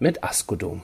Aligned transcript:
mit 0.00 0.24
Askodom. 0.24 0.82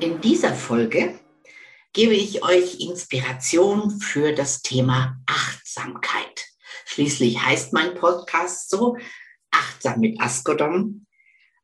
In 0.00 0.20
dieser 0.22 0.54
Folge 0.54 1.18
gebe 1.92 2.14
ich 2.14 2.44
euch 2.44 2.78
Inspiration 2.80 4.00
für 4.00 4.32
das 4.32 4.62
Thema 4.62 5.20
Achtsamkeit. 5.26 6.46
Schließlich 6.86 7.42
heißt 7.42 7.72
mein 7.72 7.96
Podcast 7.96 8.70
so, 8.70 8.96
achtsam 9.50 9.98
mit 9.98 10.20
Askodom. 10.20 11.06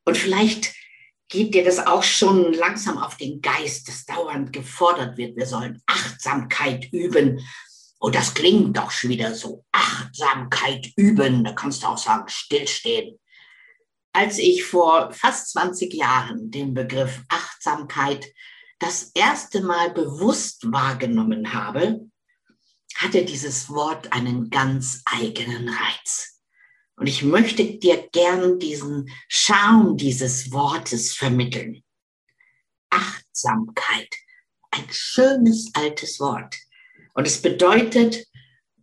Und 0.04 0.16
vielleicht 0.16 0.74
geht 1.28 1.54
dir 1.54 1.64
das 1.64 1.78
auch 1.78 2.02
schon 2.02 2.52
langsam 2.54 2.98
auf 2.98 3.16
den 3.16 3.40
Geist, 3.40 3.86
dass 3.86 4.04
dauernd 4.04 4.52
gefordert 4.52 5.16
wird, 5.16 5.36
wir 5.36 5.46
sollen 5.46 5.80
Achtsamkeit 5.86 6.92
üben. 6.92 7.40
Und 7.98 8.14
das 8.14 8.34
klingt 8.34 8.76
doch 8.76 8.90
schon 8.90 9.10
wieder 9.10 9.34
so, 9.34 9.64
Achtsamkeit 9.72 10.92
üben, 10.96 11.44
da 11.44 11.52
kannst 11.52 11.82
du 11.82 11.88
auch 11.88 11.98
sagen, 11.98 12.28
stillstehen. 12.28 13.18
Als 14.12 14.38
ich 14.38 14.64
vor 14.64 15.12
fast 15.12 15.50
20 15.52 15.92
Jahren 15.94 16.50
den 16.50 16.74
Begriff 16.74 17.22
Achtsamkeit 17.28 18.26
das 18.78 19.10
erste 19.14 19.62
Mal 19.62 19.90
bewusst 19.90 20.70
wahrgenommen 20.72 21.52
habe, 21.52 22.08
hatte 22.94 23.24
dieses 23.24 23.68
Wort 23.68 24.12
einen 24.12 24.50
ganz 24.50 25.02
eigenen 25.04 25.68
Reiz. 25.68 26.40
Und 26.96 27.06
ich 27.06 27.22
möchte 27.22 27.64
dir 27.64 28.08
gern 28.12 28.58
diesen 28.58 29.08
Charme 29.28 29.96
dieses 29.96 30.50
Wortes 30.50 31.14
vermitteln. 31.14 31.82
Achtsamkeit. 32.90 34.12
Ein 34.70 34.86
schönes 34.90 35.70
altes 35.74 36.18
Wort. 36.18 36.56
Und 37.18 37.26
es 37.26 37.42
bedeutet, 37.42 38.28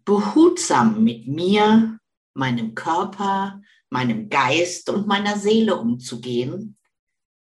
behutsam 0.03 1.05
mit 1.05 1.25
mir, 1.25 1.97
meinem 2.33 2.75
Körper, 2.75 3.61
meinem 3.89 4.27
Geist 4.27 4.89
und 4.89 5.08
meiner 5.08 5.38
Seele 5.39 5.77
umzugehen 5.77 6.75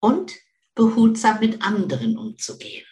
und 0.01 0.35
behutsam 0.75 1.41
mit 1.41 1.63
anderen 1.63 2.19
umzugehen. 2.19 2.85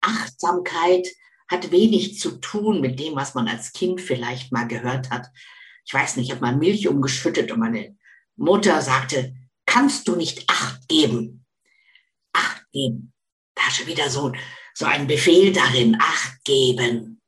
Achtsamkeit 0.00 1.06
hat 1.48 1.70
wenig 1.70 2.18
zu 2.18 2.40
tun 2.40 2.80
mit 2.80 2.98
dem, 2.98 3.14
was 3.14 3.34
man 3.34 3.46
als 3.46 3.72
Kind 3.72 4.00
vielleicht 4.00 4.50
mal 4.50 4.66
gehört 4.66 5.10
hat, 5.10 5.28
ich 5.86 5.94
weiß 5.94 6.16
nicht, 6.16 6.26
ich 6.26 6.32
habe 6.32 6.40
mal 6.40 6.56
Milch 6.56 6.88
umgeschüttet 6.88 7.52
und 7.52 7.60
meine 7.60 7.96
Mutter 8.34 8.82
sagte, 8.82 9.32
kannst 9.64 10.08
du 10.08 10.16
nicht 10.16 10.50
Acht 10.50 10.88
geben? 10.88 11.46
Acht 12.32 12.64
geben. 12.72 13.12
Da 13.54 13.62
ist 13.68 13.76
schon 13.76 13.86
wieder 13.86 14.10
so, 14.10 14.32
so 14.78 14.86
ein 14.86 15.08
Befehl 15.08 15.52
darin, 15.52 15.98
Acht 16.00 16.44
geben. 16.44 17.20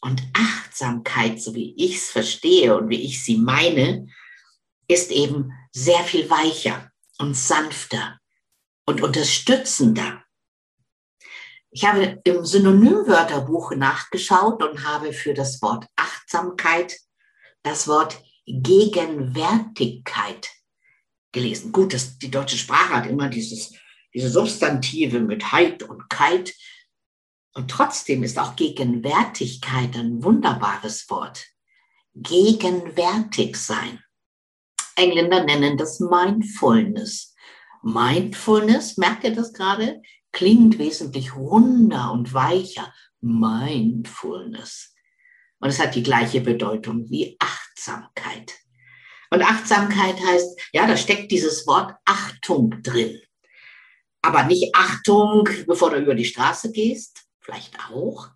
Und 0.00 0.22
Achtsamkeit, 0.32 1.42
so 1.42 1.56
wie 1.56 1.74
ich 1.76 1.96
es 1.96 2.10
verstehe 2.10 2.76
und 2.76 2.88
wie 2.88 3.02
ich 3.02 3.24
sie 3.24 3.36
meine, 3.36 4.06
ist 4.86 5.10
eben 5.10 5.52
sehr 5.72 6.04
viel 6.04 6.30
weicher 6.30 6.92
und 7.18 7.36
sanfter 7.36 8.20
und 8.86 9.02
unterstützender. 9.02 10.22
Ich 11.70 11.84
habe 11.84 12.20
im 12.22 12.44
Synonymwörterbuch 12.44 13.74
nachgeschaut 13.74 14.62
und 14.62 14.86
habe 14.86 15.12
für 15.12 15.34
das 15.34 15.60
Wort 15.62 15.88
Achtsamkeit 15.96 16.96
das 17.64 17.88
Wort 17.88 18.22
Gegenwärtigkeit 18.46 20.48
gelesen. 21.32 21.72
Gut, 21.72 21.92
das, 21.92 22.18
die 22.18 22.30
deutsche 22.30 22.58
Sprache 22.58 22.94
hat 22.94 23.06
immer 23.06 23.28
dieses, 23.28 23.72
diese 24.14 24.30
Substantive 24.30 25.20
mit 25.20 25.52
Heit 25.52 25.82
und 25.82 26.08
Kite. 26.08 26.52
Und 27.54 27.70
trotzdem 27.70 28.22
ist 28.22 28.38
auch 28.38 28.56
Gegenwärtigkeit 28.56 29.96
ein 29.96 30.22
wunderbares 30.22 31.08
Wort. 31.10 31.46
Gegenwärtig 32.14 33.56
sein. 33.56 34.02
Engländer 34.96 35.44
nennen 35.44 35.78
das 35.78 36.00
Mindfulness. 36.00 37.34
Mindfulness, 37.82 38.96
merkt 38.96 39.24
ihr 39.24 39.34
das 39.34 39.52
gerade? 39.52 40.02
Klingt 40.30 40.78
wesentlich 40.78 41.34
runder 41.34 42.12
und 42.12 42.32
weicher. 42.32 42.92
Mindfulness. 43.20 44.94
Und 45.60 45.68
es 45.68 45.78
hat 45.78 45.94
die 45.94 46.02
gleiche 46.02 46.40
Bedeutung 46.40 47.08
wie 47.08 47.36
Achtsamkeit. 47.38 48.52
Und 49.30 49.42
Achtsamkeit 49.42 50.20
heißt, 50.20 50.60
ja, 50.72 50.86
da 50.86 50.96
steckt 50.96 51.30
dieses 51.30 51.66
Wort 51.66 51.94
Achtung 52.04 52.82
drin. 52.82 53.18
Aber 54.22 54.44
nicht 54.44 54.74
Achtung, 54.74 55.48
bevor 55.66 55.90
du 55.90 55.96
über 55.98 56.14
die 56.14 56.24
Straße 56.24 56.70
gehst, 56.72 57.24
vielleicht 57.40 57.76
auch, 57.90 58.28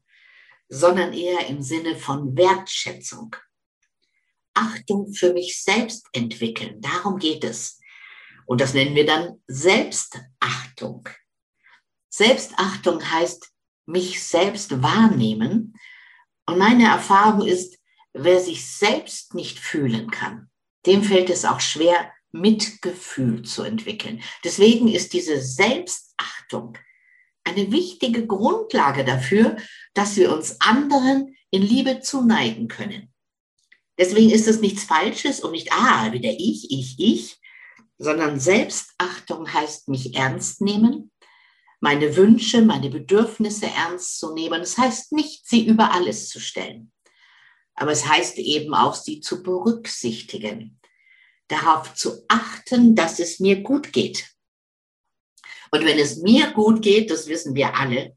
sondern 0.68 1.12
eher 1.12 1.46
im 1.46 1.62
Sinne 1.62 1.96
von 1.96 2.36
Wertschätzung. 2.36 3.36
Achtung 4.54 5.12
für 5.12 5.32
mich 5.32 5.62
selbst 5.62 6.06
entwickeln, 6.12 6.80
darum 6.80 7.18
geht 7.18 7.44
es. 7.44 7.78
Und 8.46 8.60
das 8.60 8.74
nennen 8.74 8.94
wir 8.94 9.06
dann 9.06 9.42
Selbstachtung. 9.46 11.08
Selbstachtung 12.08 13.08
heißt 13.10 13.50
mich 13.86 14.22
selbst 14.22 14.82
wahrnehmen 14.82 15.78
und 16.46 16.58
meine 16.58 16.86
Erfahrung 16.88 17.46
ist, 17.46 17.78
wer 18.12 18.40
sich 18.40 18.66
selbst 18.66 19.34
nicht 19.34 19.58
fühlen 19.58 20.10
kann, 20.10 20.50
dem 20.86 21.02
fällt 21.02 21.28
es 21.30 21.44
auch 21.44 21.60
schwer, 21.60 22.12
Mitgefühl 22.40 23.42
zu 23.42 23.62
entwickeln. 23.62 24.22
Deswegen 24.44 24.88
ist 24.88 25.12
diese 25.12 25.40
Selbstachtung 25.40 26.78
eine 27.44 27.70
wichtige 27.70 28.26
Grundlage 28.26 29.04
dafür, 29.04 29.56
dass 29.94 30.16
wir 30.16 30.32
uns 30.32 30.60
anderen 30.60 31.36
in 31.50 31.62
Liebe 31.62 32.00
zuneigen 32.00 32.68
können. 32.68 33.12
Deswegen 33.98 34.30
ist 34.30 34.46
es 34.46 34.60
nichts 34.60 34.84
Falsches 34.84 35.40
und 35.40 35.52
nicht, 35.52 35.72
ah, 35.72 36.12
wieder 36.12 36.30
ich, 36.30 36.70
ich, 36.70 36.96
ich, 36.98 37.40
sondern 37.98 38.38
Selbstachtung 38.38 39.50
heißt 39.52 39.88
mich 39.88 40.14
ernst 40.14 40.60
nehmen, 40.60 41.10
meine 41.80 42.16
Wünsche, 42.16 42.62
meine 42.62 42.90
Bedürfnisse 42.90 43.66
ernst 43.66 44.18
zu 44.18 44.34
nehmen. 44.34 44.60
Das 44.60 44.76
heißt 44.76 45.12
nicht, 45.12 45.48
sie 45.48 45.66
über 45.66 45.92
alles 45.92 46.28
zu 46.28 46.40
stellen, 46.40 46.92
aber 47.74 47.92
es 47.92 48.06
heißt 48.06 48.38
eben 48.38 48.74
auch, 48.74 48.94
sie 48.94 49.20
zu 49.20 49.42
berücksichtigen, 49.42 50.78
darauf 51.48 51.94
zu 51.94 52.24
achten, 52.28 52.94
dass 52.94 53.18
es 53.18 53.40
mir 53.40 53.62
gut 53.62 53.92
geht. 53.92 54.28
Und 55.70 55.84
wenn 55.84 55.98
es 55.98 56.18
mir 56.18 56.52
gut 56.52 56.82
geht, 56.82 57.10
das 57.10 57.26
wissen 57.26 57.54
wir 57.54 57.74
alle, 57.74 58.16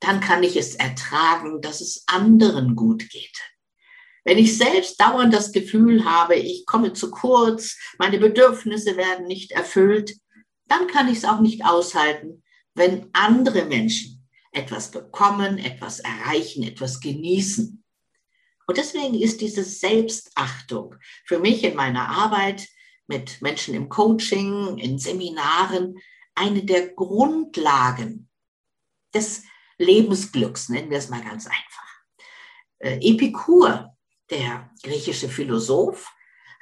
dann 0.00 0.20
kann 0.20 0.42
ich 0.42 0.56
es 0.56 0.74
ertragen, 0.74 1.60
dass 1.60 1.80
es 1.80 2.04
anderen 2.06 2.74
gut 2.74 3.08
geht. 3.10 3.38
Wenn 4.24 4.38
ich 4.38 4.56
selbst 4.56 5.00
dauernd 5.00 5.32
das 5.32 5.52
Gefühl 5.52 6.04
habe, 6.04 6.36
ich 6.36 6.66
komme 6.66 6.92
zu 6.92 7.10
kurz, 7.10 7.76
meine 7.98 8.18
Bedürfnisse 8.18 8.96
werden 8.96 9.26
nicht 9.26 9.52
erfüllt, 9.52 10.16
dann 10.68 10.86
kann 10.86 11.08
ich 11.08 11.18
es 11.18 11.24
auch 11.24 11.40
nicht 11.40 11.64
aushalten, 11.64 12.42
wenn 12.74 13.08
andere 13.12 13.64
Menschen 13.64 14.28
etwas 14.52 14.90
bekommen, 14.90 15.58
etwas 15.58 16.00
erreichen, 16.00 16.62
etwas 16.62 17.00
genießen. 17.00 17.79
Und 18.70 18.76
deswegen 18.76 19.20
ist 19.20 19.40
diese 19.40 19.64
Selbstachtung 19.64 20.94
für 21.24 21.40
mich 21.40 21.64
in 21.64 21.74
meiner 21.74 22.08
Arbeit 22.08 22.68
mit 23.08 23.42
Menschen 23.42 23.74
im 23.74 23.88
Coaching, 23.88 24.78
in 24.78 24.96
Seminaren 24.96 25.98
eine 26.36 26.62
der 26.64 26.90
Grundlagen 26.90 28.28
des 29.12 29.42
Lebensglücks, 29.76 30.68
nennen 30.68 30.88
wir 30.88 30.98
es 30.98 31.08
mal 31.08 31.20
ganz 31.20 31.48
einfach. 31.48 32.02
Äh, 32.78 33.00
Epikur, 33.02 33.96
der 34.30 34.70
griechische 34.84 35.28
Philosoph, 35.28 36.08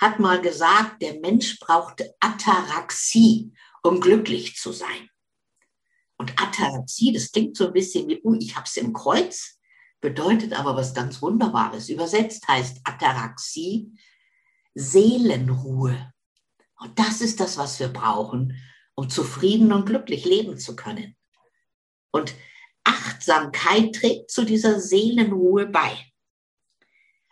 hat 0.01 0.19
mal 0.19 0.41
gesagt, 0.41 1.03
der 1.03 1.21
Mensch 1.21 1.59
braucht 1.61 2.03
Ataraxie, 2.21 3.53
um 3.83 4.01
glücklich 4.01 4.57
zu 4.57 4.73
sein. 4.73 5.11
Und 6.17 6.33
Ataraxie, 6.41 7.13
das 7.13 7.31
klingt 7.31 7.55
so 7.59 7.67
ein 7.67 7.75
bisschen 7.75 8.09
wie, 8.09 8.19
uh, 8.25 8.35
ich 8.41 8.57
habe 8.57 8.65
es 8.65 8.79
im 8.79 8.95
Kreuz, 8.95 9.58
bedeutet 10.01 10.53
aber 10.53 10.77
was 10.77 10.95
ganz 10.95 11.21
Wunderbares. 11.23 11.89
Übersetzt 11.89 12.47
heißt 12.49 12.81
Ataraxie 12.85 13.99
Seelenruhe. 14.75 16.13
Und 16.79 16.99
das 16.99 17.21
ist 17.21 17.41
das, 17.41 17.57
was 17.57 17.81
wir 17.81 17.89
brauchen, 17.89 18.57
um 18.95 19.11
zufrieden 19.11 19.73
und 19.73 19.87
glücklich 19.87 20.25
leben 20.25 20.59
zu 20.59 20.77
können. 20.77 21.17
Und 22.11 22.35
Achtsamkeit 22.85 23.95
trägt 23.95 24.31
zu 24.31 24.45
dieser 24.45 24.81
Seelenruhe 24.81 25.67
bei. 25.67 26.05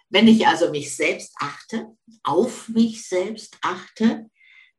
Wenn 0.09 0.29
ich 0.29 0.47
also 0.47 0.71
mich 0.71 0.95
selbst 0.95 1.35
achte, 1.39 1.87
auf 2.23 2.69
mich 2.69 3.09
selbst 3.09 3.57
achte, 3.63 4.31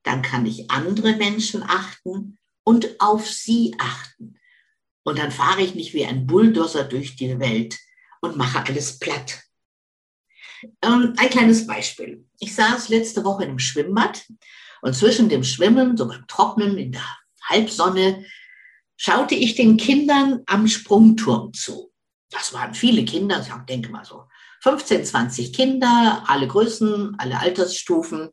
dann 0.03 0.21
kann 0.21 0.45
ich 0.45 0.71
andere 0.71 1.15
Menschen 1.15 1.63
achten 1.63 2.37
und 2.63 2.99
auf 2.99 3.29
sie 3.29 3.75
achten. 3.77 4.39
Und 5.07 5.19
dann 5.19 5.31
fahre 5.31 5.61
ich 5.61 5.73
nicht 5.73 5.93
wie 5.93 6.05
ein 6.05 6.27
Bulldozer 6.27 6.83
durch 6.83 7.15
die 7.15 7.39
Welt 7.39 7.79
und 8.19 8.35
mache 8.35 8.65
alles 8.65 8.99
platt. 8.99 9.41
Ähm, 10.81 11.13
ein 11.15 11.29
kleines 11.29 11.65
Beispiel. 11.65 12.25
Ich 12.41 12.53
saß 12.53 12.89
letzte 12.89 13.23
Woche 13.23 13.45
im 13.45 13.57
Schwimmbad 13.57 14.25
und 14.81 14.95
zwischen 14.95 15.29
dem 15.29 15.45
Schwimmen, 15.45 15.95
so 15.95 16.09
beim 16.09 16.27
Trocknen 16.27 16.77
in 16.77 16.91
der 16.91 17.07
Halbsonne, 17.41 18.25
schaute 18.97 19.33
ich 19.33 19.55
den 19.55 19.77
Kindern 19.77 20.41
am 20.45 20.67
Sprungturm 20.67 21.53
zu. 21.53 21.93
Das 22.29 22.51
waren 22.51 22.73
viele 22.73 23.05
Kinder, 23.05 23.39
ich 23.39 23.65
denke 23.65 23.89
mal 23.89 24.03
so 24.03 24.25
15, 24.63 25.05
20 25.05 25.53
Kinder, 25.53 26.25
alle 26.27 26.49
Größen, 26.49 27.15
alle 27.17 27.39
Altersstufen. 27.39 28.31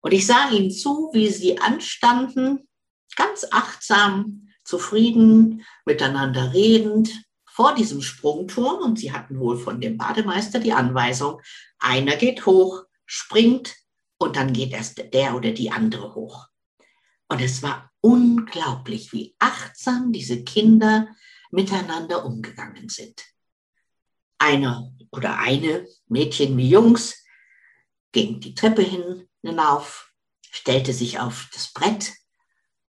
Und 0.00 0.12
ich 0.14 0.28
sah 0.28 0.48
ihnen 0.50 0.70
zu, 0.70 1.10
wie 1.12 1.28
sie 1.28 1.58
anstanden, 1.58 2.68
ganz 3.16 3.44
achtsam, 3.50 4.41
zufrieden, 4.72 5.66
miteinander 5.84 6.54
redend, 6.54 7.10
vor 7.44 7.74
diesem 7.74 8.00
Sprungturm 8.00 8.82
und 8.82 8.98
sie 8.98 9.12
hatten 9.12 9.38
wohl 9.38 9.58
von 9.58 9.82
dem 9.82 9.98
Bademeister 9.98 10.60
die 10.60 10.72
Anweisung, 10.72 11.42
einer 11.78 12.16
geht 12.16 12.46
hoch, 12.46 12.84
springt 13.04 13.76
und 14.16 14.36
dann 14.36 14.54
geht 14.54 14.72
erst 14.72 15.12
der 15.12 15.36
oder 15.36 15.50
die 15.50 15.70
andere 15.70 16.14
hoch. 16.14 16.46
Und 17.28 17.42
es 17.42 17.62
war 17.62 17.90
unglaublich, 18.00 19.12
wie 19.12 19.36
achtsam 19.38 20.10
diese 20.10 20.42
Kinder 20.42 21.08
miteinander 21.50 22.24
umgegangen 22.24 22.88
sind. 22.88 23.22
Einer 24.38 24.90
oder 25.10 25.38
eine, 25.38 25.86
Mädchen 26.06 26.56
wie 26.56 26.70
Jungs, 26.70 27.22
ging 28.12 28.40
die 28.40 28.54
Treppe 28.54 28.80
hin, 28.80 29.28
hinauf, 29.42 30.10
stellte 30.50 30.94
sich 30.94 31.20
auf 31.20 31.50
das 31.52 31.74
Brett 31.74 32.14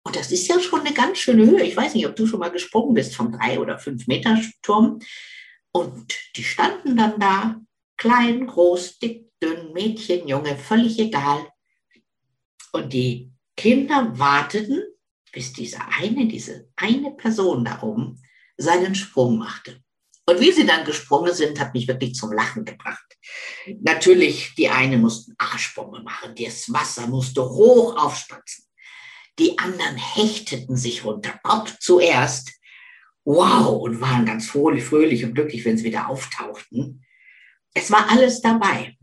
und 0.04 0.16
das 0.16 0.32
ist 0.32 0.48
ja 0.48 0.60
schon 0.60 0.82
eine 0.82 0.94
ganz 0.94 1.18
schöne 1.20 1.46
Höhe. 1.46 1.64
Ich 1.64 1.78
weiß 1.78 1.96
nicht, 1.96 2.06
ob 2.08 2.16
du 2.16 2.28
schon 2.28 2.40
mal 2.40 2.52
gesprungen 2.52 2.94
bist 2.94 3.16
vom 3.16 3.32
drei 3.32 3.60
oder 3.60 3.80
fünf 3.80 4.08
Meter 4.08 4.38
Turm. 4.62 5.00
Und 5.72 6.14
die 6.36 6.44
standen 6.44 6.98
dann 6.98 7.20
da, 7.20 7.62
klein, 7.98 8.46
groß, 8.46 9.00
dick, 9.00 9.32
dünn, 9.42 9.72
Mädchen, 9.74 10.28
Junge, 10.28 10.58
völlig 10.58 11.00
egal. 11.00 11.48
Und 12.74 12.92
die 12.92 13.32
Kinder 13.56 14.18
warteten, 14.18 14.84
bis 15.32 15.54
diese 15.54 15.80
eine, 16.00 16.28
diese 16.28 16.70
eine 16.76 17.12
Person 17.12 17.64
da 17.64 17.82
oben 17.82 18.22
seinen 18.58 18.96
Sprung 18.96 19.38
machte. 19.38 19.82
Und 20.26 20.40
wie 20.40 20.52
sie 20.52 20.66
dann 20.66 20.86
gesprungen 20.86 21.34
sind, 21.34 21.60
hat 21.60 21.74
mich 21.74 21.88
wirklich 21.88 22.14
zum 22.14 22.32
Lachen 22.32 22.66
gebracht. 22.66 23.18
Natürlich, 23.82 24.54
die 24.56 24.70
eine 24.70 24.98
mussten 24.98 25.34
Arschsprünge 25.38 26.02
machen, 26.02 26.36
das 26.36 26.72
Wasser 26.72 27.08
musste 27.08 27.44
hoch 27.44 27.96
aufspritzen. 27.98 28.66
Die 29.40 29.58
anderen 29.58 29.98
hechteten 29.98 30.78
sich 30.78 31.06
runter, 31.06 31.40
Kopf 31.44 31.78
zuerst. 31.80 32.52
Wow, 33.26 33.82
und 33.82 34.02
waren 34.02 34.26
ganz 34.26 34.48
fröhlich 34.48 35.24
und 35.24 35.34
glücklich, 35.34 35.66
wenn 35.66 35.78
sie 35.78 35.86
wieder 35.86 36.10
auftauchten. 36.10 37.06
Es 37.74 37.90
war 37.90 38.10
alles 38.12 38.42
dabei. 38.42 38.96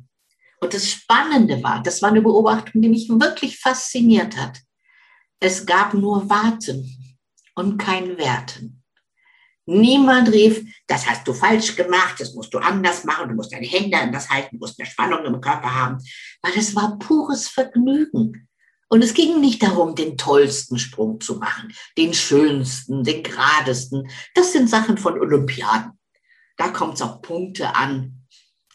Und 0.61 0.75
das 0.75 0.91
Spannende 0.91 1.63
war, 1.63 1.83
das 1.83 2.03
war 2.03 2.11
eine 2.11 2.21
Beobachtung, 2.21 2.83
die 2.83 2.89
mich 2.89 3.09
wirklich 3.09 3.59
fasziniert 3.59 4.37
hat. 4.37 4.61
Es 5.41 5.65
gab 5.65 5.95
nur 5.95 6.29
Warten 6.29 7.17
und 7.55 7.79
kein 7.79 8.19
Werten. 8.19 8.83
Niemand 9.65 10.31
rief, 10.33 10.65
das 10.87 11.09
hast 11.09 11.27
du 11.27 11.33
falsch 11.33 11.77
gemacht, 11.77 12.17
das 12.19 12.35
musst 12.35 12.53
du 12.53 12.59
anders 12.59 13.05
machen, 13.05 13.29
du 13.29 13.35
musst 13.35 13.53
deine 13.53 13.67
Hände 13.67 13.97
anders 13.97 14.29
halten, 14.29 14.57
du 14.57 14.59
musst 14.59 14.79
eine 14.79 14.89
Spannung 14.89 15.25
im 15.25 15.41
Körper 15.41 15.75
haben, 15.75 15.99
weil 16.43 16.53
es 16.57 16.75
war 16.75 16.99
pures 16.99 17.49
Vergnügen. 17.49 18.49
Und 18.93 19.03
es 19.03 19.15
ging 19.15 19.41
nicht 19.41 19.63
darum, 19.63 19.95
den 19.95 20.19
tollsten 20.19 20.77
Sprung 20.77 21.21
zu 21.21 21.37
machen, 21.37 21.73
den 21.97 22.13
schönsten, 22.13 23.05
den 23.05 23.23
geradesten. 23.23 24.11
Das 24.35 24.53
sind 24.53 24.69
Sachen 24.69 24.99
von 24.99 25.19
Olympiaden. 25.19 25.93
Da 26.57 26.69
kommt 26.69 26.95
es 26.95 27.03
auf 27.03 27.23
Punkte 27.23 27.77
an. 27.77 28.27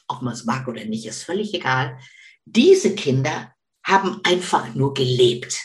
Ob 0.07 0.21
man 0.21 0.33
es 0.33 0.45
mag 0.45 0.69
oder 0.69 0.85
nicht, 0.85 1.05
ist 1.05 1.23
völlig 1.23 1.53
egal. 1.53 1.99
Diese 2.45 2.95
Kinder 2.95 3.53
haben 3.83 4.21
einfach 4.23 4.73
nur 4.73 4.93
gelebt. 4.93 5.61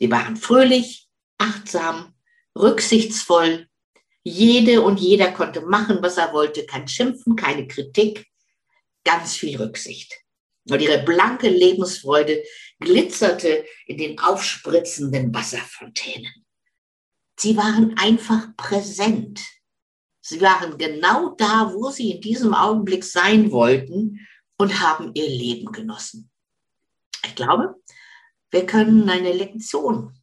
Die 0.00 0.10
waren 0.10 0.36
fröhlich, 0.36 1.08
achtsam, 1.38 2.14
rücksichtsvoll. 2.56 3.66
Jede 4.22 4.82
und 4.82 5.00
jeder 5.00 5.32
konnte 5.32 5.62
machen, 5.62 5.98
was 6.02 6.18
er 6.18 6.32
wollte. 6.32 6.66
Kein 6.66 6.86
Schimpfen, 6.86 7.34
keine 7.34 7.66
Kritik, 7.66 8.28
ganz 9.02 9.34
viel 9.34 9.60
Rücksicht. 9.60 10.14
Und 10.70 10.80
ihre 10.80 11.02
blanke 11.02 11.48
Lebensfreude 11.48 12.44
glitzerte 12.82 13.64
in 13.86 13.98
den 13.98 14.18
aufspritzenden 14.18 15.34
Wasserfontänen. 15.34 16.32
Sie 17.38 17.56
waren 17.56 17.96
einfach 17.98 18.54
präsent. 18.56 19.40
Sie 20.20 20.40
waren 20.40 20.78
genau 20.78 21.34
da, 21.34 21.72
wo 21.74 21.90
sie 21.90 22.12
in 22.12 22.20
diesem 22.20 22.54
Augenblick 22.54 23.04
sein 23.04 23.50
wollten 23.50 24.20
und 24.56 24.80
haben 24.80 25.10
ihr 25.14 25.28
Leben 25.28 25.72
genossen. 25.72 26.30
Ich 27.24 27.34
glaube, 27.34 27.74
wir 28.50 28.66
können 28.66 29.08
eine 29.08 29.32
Lektion 29.32 30.14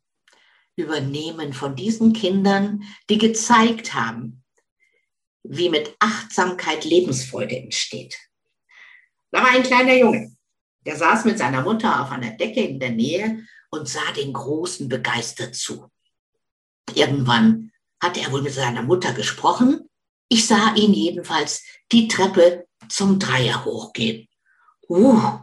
übernehmen 0.75 1.51
von 1.51 1.75
diesen 1.75 2.13
Kindern, 2.13 2.83
die 3.09 3.17
gezeigt 3.17 3.93
haben, 3.93 4.43
wie 5.43 5.69
mit 5.69 5.95
Achtsamkeit 5.99 6.85
Lebensfreude 6.85 7.57
entsteht. 7.57 8.17
Da 9.31 9.43
war 9.43 9.49
ein 9.49 9.63
kleiner 9.63 9.95
Junge, 9.95 10.35
der 10.89 10.97
saß 10.97 11.25
mit 11.25 11.37
seiner 11.37 11.61
Mutter 11.61 12.01
auf 12.01 12.09
einer 12.09 12.31
Decke 12.31 12.61
in 12.61 12.79
der 12.79 12.89
Nähe 12.89 13.45
und 13.69 13.87
sah 13.87 14.11
den 14.17 14.33
Großen 14.33 14.89
begeistert 14.89 15.53
zu. 15.53 15.91
Irgendwann 16.95 17.71
hatte 18.01 18.21
er 18.21 18.31
wohl 18.31 18.41
mit 18.41 18.53
seiner 18.53 18.81
Mutter 18.81 19.13
gesprochen. 19.13 19.87
Ich 20.29 20.47
sah 20.47 20.73
ihn 20.73 20.91
jedenfalls 20.91 21.63
die 21.91 22.07
Treppe 22.07 22.67
zum 22.87 23.19
Dreier 23.19 23.65
hochgehen. 23.65 24.27
Uh, 24.87 25.37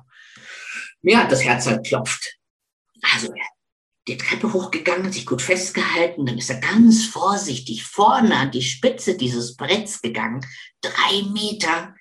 mir 1.00 1.18
hat 1.18 1.30
das 1.30 1.44
Herz 1.44 1.66
halt 1.66 1.86
klopft. 1.86 2.36
Also 3.14 3.28
er 3.28 3.46
die 4.08 4.16
Treppe 4.16 4.52
hochgegangen, 4.52 5.12
sich 5.12 5.26
gut 5.26 5.42
festgehalten, 5.42 6.26
dann 6.26 6.38
ist 6.38 6.50
er 6.50 6.60
ganz 6.60 7.04
vorsichtig 7.06 7.84
vorne 7.84 8.34
an 8.34 8.50
die 8.50 8.62
Spitze 8.62 9.16
dieses 9.16 9.56
Bretts 9.56 10.02
gegangen. 10.02 10.44
Drei 10.80 11.22
Meter 11.32 11.94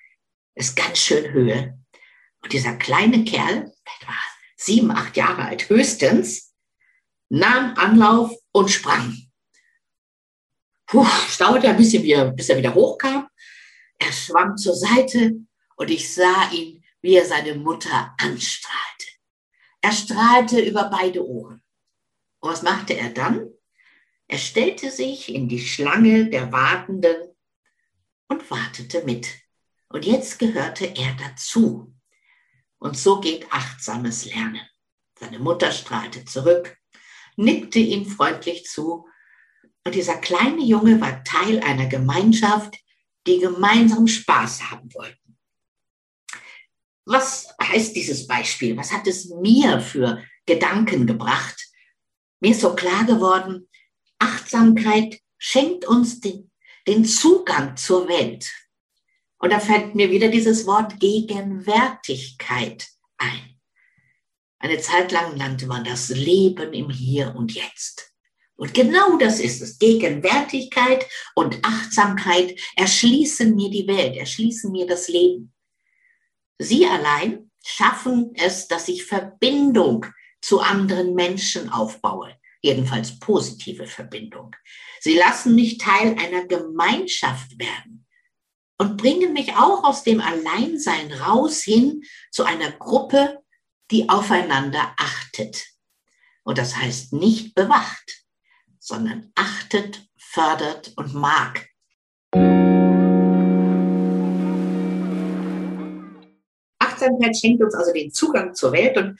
ist 0.56 0.74
ganz 0.74 0.98
schön 0.98 1.32
Höhe. 1.32 1.78
Und 2.42 2.52
dieser 2.52 2.76
kleine 2.76 3.24
Kerl, 3.24 3.72
etwa 4.00 4.12
sieben, 4.56 4.90
acht 4.90 5.16
Jahre 5.16 5.44
alt 5.44 5.68
höchstens, 5.68 6.54
nahm 7.28 7.74
Anlauf 7.76 8.32
und 8.52 8.70
sprang. 8.70 9.16
Puh, 10.86 11.06
staute 11.28 11.68
ein 11.68 11.76
bisschen, 11.76 12.36
bis 12.36 12.48
er 12.48 12.58
wieder 12.58 12.74
hochkam. 12.74 13.28
Er 13.98 14.12
schwamm 14.12 14.56
zur 14.56 14.74
Seite 14.74 15.32
und 15.76 15.90
ich 15.90 16.12
sah 16.12 16.50
ihn, 16.52 16.84
wie 17.02 17.16
er 17.16 17.26
seine 17.26 17.54
Mutter 17.54 18.14
anstrahlte. 18.18 19.06
Er 19.80 19.92
strahlte 19.92 20.60
über 20.60 20.90
beide 20.90 21.26
Ohren. 21.26 21.62
Und 22.40 22.50
was 22.50 22.62
machte 22.62 22.96
er 22.96 23.10
dann? 23.10 23.50
Er 24.28 24.38
stellte 24.38 24.90
sich 24.90 25.32
in 25.32 25.48
die 25.48 25.60
Schlange 25.60 26.28
der 26.28 26.50
Wartenden 26.52 27.34
und 28.28 28.50
wartete 28.50 29.04
mit. 29.04 29.28
Und 29.88 30.04
jetzt 30.04 30.38
gehörte 30.38 30.86
er 30.86 31.14
dazu. 31.14 31.95
Und 32.86 32.96
so 32.96 33.18
geht 33.18 33.50
achtsames 33.50 34.26
Lernen. 34.26 34.60
Seine 35.18 35.40
Mutter 35.40 35.72
strahlte 35.72 36.24
zurück, 36.24 36.78
nickte 37.34 37.80
ihm 37.80 38.06
freundlich 38.06 38.64
zu. 38.66 39.08
Und 39.84 39.96
dieser 39.96 40.18
kleine 40.18 40.62
Junge 40.62 41.00
war 41.00 41.24
Teil 41.24 41.58
einer 41.64 41.86
Gemeinschaft, 41.86 42.76
die 43.26 43.40
gemeinsam 43.40 44.06
Spaß 44.06 44.70
haben 44.70 44.94
wollten. 44.94 45.36
Was 47.06 47.48
heißt 47.60 47.96
dieses 47.96 48.28
Beispiel? 48.28 48.76
Was 48.76 48.92
hat 48.92 49.08
es 49.08 49.30
mir 49.30 49.80
für 49.80 50.22
Gedanken 50.46 51.08
gebracht? 51.08 51.60
Mir 52.38 52.52
ist 52.52 52.60
so 52.60 52.76
klar 52.76 53.02
geworden, 53.04 53.68
Achtsamkeit 54.20 55.18
schenkt 55.38 55.86
uns 55.86 56.20
den, 56.20 56.52
den 56.86 57.04
Zugang 57.04 57.76
zur 57.76 58.06
Welt. 58.08 58.48
Und 59.38 59.50
da 59.52 59.60
fällt 59.60 59.94
mir 59.94 60.10
wieder 60.10 60.28
dieses 60.28 60.66
Wort 60.66 60.98
Gegenwärtigkeit 60.98 62.88
ein. 63.18 63.56
Eine 64.58 64.78
Zeit 64.78 65.12
lang 65.12 65.36
nannte 65.36 65.66
man 65.66 65.84
das 65.84 66.08
Leben 66.08 66.72
im 66.72 66.90
Hier 66.90 67.34
und 67.36 67.54
Jetzt. 67.54 68.12
Und 68.56 68.72
genau 68.72 69.18
das 69.18 69.38
ist 69.38 69.60
es. 69.60 69.78
Gegenwärtigkeit 69.78 71.06
und 71.34 71.58
Achtsamkeit 71.62 72.58
erschließen 72.74 73.54
mir 73.54 73.70
die 73.70 73.86
Welt, 73.86 74.16
erschließen 74.16 74.72
mir 74.72 74.86
das 74.86 75.08
Leben. 75.08 75.52
Sie 76.58 76.86
allein 76.86 77.50
schaffen 77.62 78.32
es, 78.34 78.66
dass 78.66 78.88
ich 78.88 79.04
Verbindung 79.04 80.06
zu 80.40 80.60
anderen 80.60 81.14
Menschen 81.14 81.68
aufbaue, 81.68 82.34
jedenfalls 82.62 83.18
positive 83.18 83.86
Verbindung. 83.86 84.56
Sie 85.00 85.18
lassen 85.18 85.54
mich 85.54 85.76
Teil 85.76 86.16
einer 86.18 86.46
Gemeinschaft 86.46 87.58
werden 87.58 87.95
und 88.78 88.96
bringen 88.96 89.32
mich 89.32 89.54
auch 89.54 89.84
aus 89.84 90.02
dem 90.02 90.20
Alleinsein 90.20 91.12
raus 91.12 91.62
hin 91.62 92.02
zu 92.30 92.44
einer 92.44 92.72
Gruppe, 92.72 93.42
die 93.90 94.08
aufeinander 94.08 94.94
achtet. 94.98 95.66
Und 96.42 96.58
das 96.58 96.76
heißt 96.76 97.12
nicht 97.12 97.54
bewacht, 97.54 98.24
sondern 98.78 99.32
achtet, 99.34 100.06
fördert 100.16 100.92
und 100.96 101.14
mag. 101.14 101.68
Achtsamkeit 106.78 107.36
schenkt 107.36 107.62
uns 107.62 107.74
also 107.74 107.92
den 107.92 108.12
Zugang 108.12 108.54
zur 108.54 108.72
Welt 108.72 108.96
und 108.96 109.18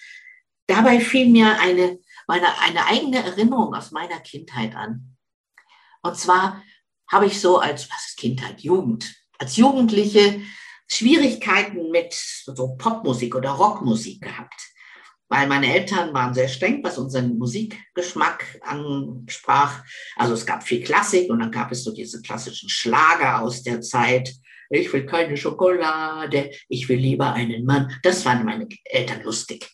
dabei 0.67 1.01
fiel 1.01 1.29
mir 1.29 1.59
eine, 1.61 1.99
meine, 2.27 2.47
eine 2.61 2.87
eigene 2.87 3.25
Erinnerung 3.25 3.75
aus 3.75 3.91
meiner 3.91 4.21
Kindheit 4.21 4.75
an. 4.75 5.17
Und 6.03 6.17
zwar 6.17 6.63
habe 7.11 7.27
ich 7.27 7.41
so 7.41 7.59
als, 7.59 7.91
was 7.91 8.09
ist 8.09 8.19
Kindheit, 8.19 8.61
Jugend, 8.61 9.17
als 9.39 9.57
Jugendliche 9.57 10.41
Schwierigkeiten 10.89 11.91
mit 11.91 12.13
so 12.13 12.77
Popmusik 12.77 13.35
oder 13.35 13.51
Rockmusik 13.51 14.23
gehabt, 14.23 14.61
weil 15.29 15.49
meine 15.49 15.73
Eltern 15.73 16.15
waren 16.15 16.35
sehr 16.35 16.49
streng, 16.49 16.83
was 16.85 16.99
unseren 16.99 17.37
Musikgeschmack 17.37 18.61
ansprach. 18.63 19.83
Also 20.17 20.35
es 20.35 20.47
gab 20.47 20.63
viel 20.63 20.83
Klassik 20.83 21.31
und 21.31 21.41
dann 21.41 21.51
gab 21.51 21.73
es 21.73 21.83
so 21.83 21.93
diese 21.93 22.23
klassischen 22.23 22.69
Schlager 22.69 23.43
aus 23.43 23.63
der 23.63 23.81
Zeit. 23.81 24.33
Ich 24.71 24.93
will 24.93 25.07
keine 25.07 25.37
Schokolade, 25.37 26.51
ich 26.69 26.89
will 26.89 26.99
lieber 26.99 27.33
einen 27.33 27.65
Mann. 27.65 27.93
Das 28.03 28.23
fanden 28.23 28.45
meine 28.47 28.69
Eltern 28.85 29.23
lustig. 29.23 29.69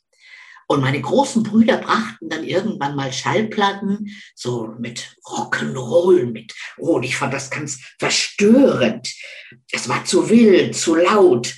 Und 0.72 0.80
meine 0.80 1.02
großen 1.02 1.42
Brüder 1.42 1.76
brachten 1.76 2.30
dann 2.30 2.44
irgendwann 2.44 2.96
mal 2.96 3.12
Schallplatten, 3.12 4.10
so 4.34 4.74
mit 4.78 5.14
Rock'n'Roll, 5.26 6.24
mit, 6.24 6.54
oh, 6.78 6.94
und 6.94 7.02
ich 7.02 7.14
fand 7.14 7.34
das 7.34 7.50
ganz 7.50 7.78
verstörend. 7.98 9.12
Es 9.70 9.86
war 9.90 10.02
zu 10.06 10.30
wild, 10.30 10.74
zu 10.74 10.94
laut. 10.94 11.54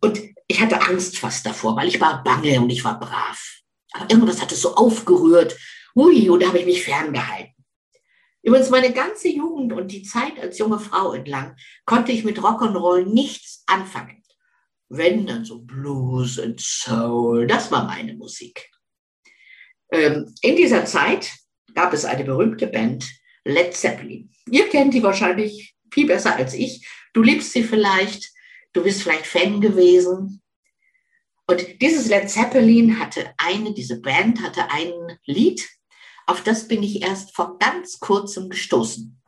Und 0.00 0.20
ich 0.48 0.60
hatte 0.60 0.82
Angst 0.82 1.16
fast 1.18 1.46
davor, 1.46 1.76
weil 1.76 1.86
ich 1.86 2.00
war 2.00 2.24
bange 2.24 2.60
und 2.60 2.70
ich 2.70 2.82
war 2.82 2.98
brav. 2.98 3.40
Aber 3.92 4.10
irgendwas 4.10 4.42
hat 4.42 4.50
es 4.50 4.62
so 4.62 4.74
aufgerührt. 4.74 5.56
Ui, 5.94 6.28
und 6.28 6.42
da 6.42 6.48
habe 6.48 6.58
ich 6.58 6.66
mich 6.66 6.82
ferngehalten. 6.82 7.54
Übrigens, 8.42 8.70
meine 8.70 8.92
ganze 8.92 9.28
Jugend 9.28 9.72
und 9.72 9.92
die 9.92 10.02
Zeit 10.02 10.40
als 10.40 10.58
junge 10.58 10.80
Frau 10.80 11.12
entlang 11.12 11.54
konnte 11.84 12.10
ich 12.10 12.24
mit 12.24 12.40
Rock'n'Roll 12.40 13.04
nichts 13.04 13.62
anfangen 13.68 14.19
wenn 14.90 15.26
dann 15.26 15.44
so 15.44 15.60
Blues 15.60 16.38
und 16.38 16.60
Soul, 16.60 17.46
das 17.46 17.70
war 17.70 17.86
meine 17.86 18.14
Musik. 18.14 18.68
Ähm, 19.92 20.34
in 20.42 20.56
dieser 20.56 20.84
Zeit 20.84 21.30
gab 21.74 21.92
es 21.92 22.04
eine 22.04 22.24
berühmte 22.24 22.66
Band, 22.66 23.08
Led 23.44 23.74
Zeppelin. 23.74 24.30
Ihr 24.50 24.68
kennt 24.68 24.92
die 24.92 25.02
wahrscheinlich 25.02 25.74
viel 25.92 26.06
besser 26.06 26.36
als 26.36 26.54
ich. 26.54 26.86
Du 27.14 27.22
liebst 27.22 27.52
sie 27.52 27.62
vielleicht, 27.62 28.30
du 28.72 28.82
bist 28.82 29.02
vielleicht 29.02 29.26
Fan 29.26 29.60
gewesen. 29.60 30.42
Und 31.46 31.80
dieses 31.80 32.08
Led 32.08 32.28
Zeppelin 32.28 32.98
hatte 32.98 33.32
eine, 33.38 33.72
diese 33.72 34.00
Band 34.00 34.42
hatte 34.42 34.70
ein 34.70 34.92
Lied, 35.24 35.68
auf 36.26 36.42
das 36.42 36.68
bin 36.68 36.82
ich 36.82 37.02
erst 37.02 37.34
vor 37.34 37.58
ganz 37.58 37.98
kurzem 37.98 38.50
gestoßen. 38.50 39.19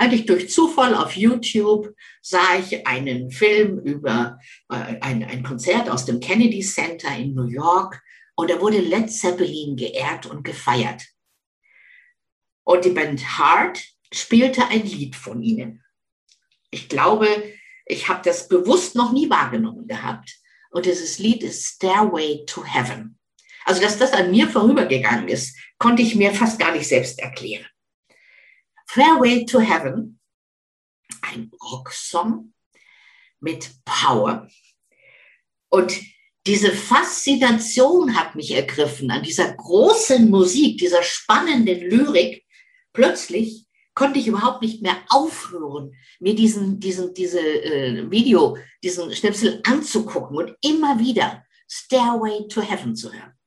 Eigentlich 0.00 0.24
durch 0.24 0.48
Zufall 0.48 0.94
auf 0.94 1.14
YouTube 1.14 1.94
sah 2.22 2.56
ich 2.58 2.86
einen 2.86 3.30
Film 3.30 3.80
über 3.80 4.38
äh, 4.70 4.96
ein, 5.02 5.22
ein 5.22 5.42
Konzert 5.42 5.90
aus 5.90 6.06
dem 6.06 6.20
Kennedy 6.20 6.60
Center 6.60 7.14
in 7.14 7.34
New 7.34 7.44
York 7.44 8.02
und 8.34 8.50
da 8.50 8.58
wurde 8.62 8.80
Led 8.80 9.12
Zeppelin 9.12 9.76
geehrt 9.76 10.24
und 10.24 10.42
gefeiert. 10.42 11.02
Und 12.64 12.86
die 12.86 12.92
Band 12.92 13.38
Heart 13.38 13.84
spielte 14.10 14.68
ein 14.68 14.86
Lied 14.86 15.16
von 15.16 15.42
ihnen. 15.42 15.84
Ich 16.70 16.88
glaube, 16.88 17.28
ich 17.84 18.08
habe 18.08 18.22
das 18.24 18.48
bewusst 18.48 18.94
noch 18.96 19.12
nie 19.12 19.28
wahrgenommen 19.28 19.86
gehabt. 19.86 20.34
Und 20.70 20.86
dieses 20.86 21.18
Lied 21.18 21.42
ist 21.42 21.74
Stairway 21.74 22.46
to 22.46 22.64
Heaven. 22.64 23.18
Also, 23.66 23.82
dass 23.82 23.98
das 23.98 24.14
an 24.14 24.30
mir 24.30 24.48
vorübergegangen 24.48 25.28
ist, 25.28 25.58
konnte 25.76 26.00
ich 26.00 26.14
mir 26.14 26.32
fast 26.32 26.58
gar 26.58 26.72
nicht 26.72 26.88
selbst 26.88 27.18
erklären. 27.18 27.66
Fairway 28.92 29.44
to 29.44 29.60
Heaven, 29.60 30.18
ein 31.22 31.52
Rocksong 31.62 32.52
mit 33.38 33.70
Power. 33.84 34.48
Und 35.68 35.96
diese 36.44 36.72
Faszination 36.72 38.16
hat 38.16 38.34
mich 38.34 38.50
ergriffen 38.50 39.12
an 39.12 39.22
dieser 39.22 39.54
großen 39.54 40.28
Musik, 40.28 40.78
dieser 40.78 41.04
spannenden 41.04 41.88
Lyrik. 41.88 42.44
Plötzlich 42.92 43.64
konnte 43.94 44.18
ich 44.18 44.26
überhaupt 44.26 44.60
nicht 44.60 44.82
mehr 44.82 44.96
aufhören, 45.08 45.94
mir 46.18 46.34
diesen, 46.34 46.80
diesen, 46.80 47.14
diese 47.14 47.38
äh, 47.38 48.10
Video, 48.10 48.58
diesen 48.82 49.14
Schnipsel 49.14 49.60
anzugucken 49.62 50.36
und 50.36 50.56
immer 50.62 50.98
wieder 50.98 51.44
Stairway 51.68 52.48
to 52.48 52.60
Heaven 52.60 52.96
zu 52.96 53.12
hören. 53.12 53.38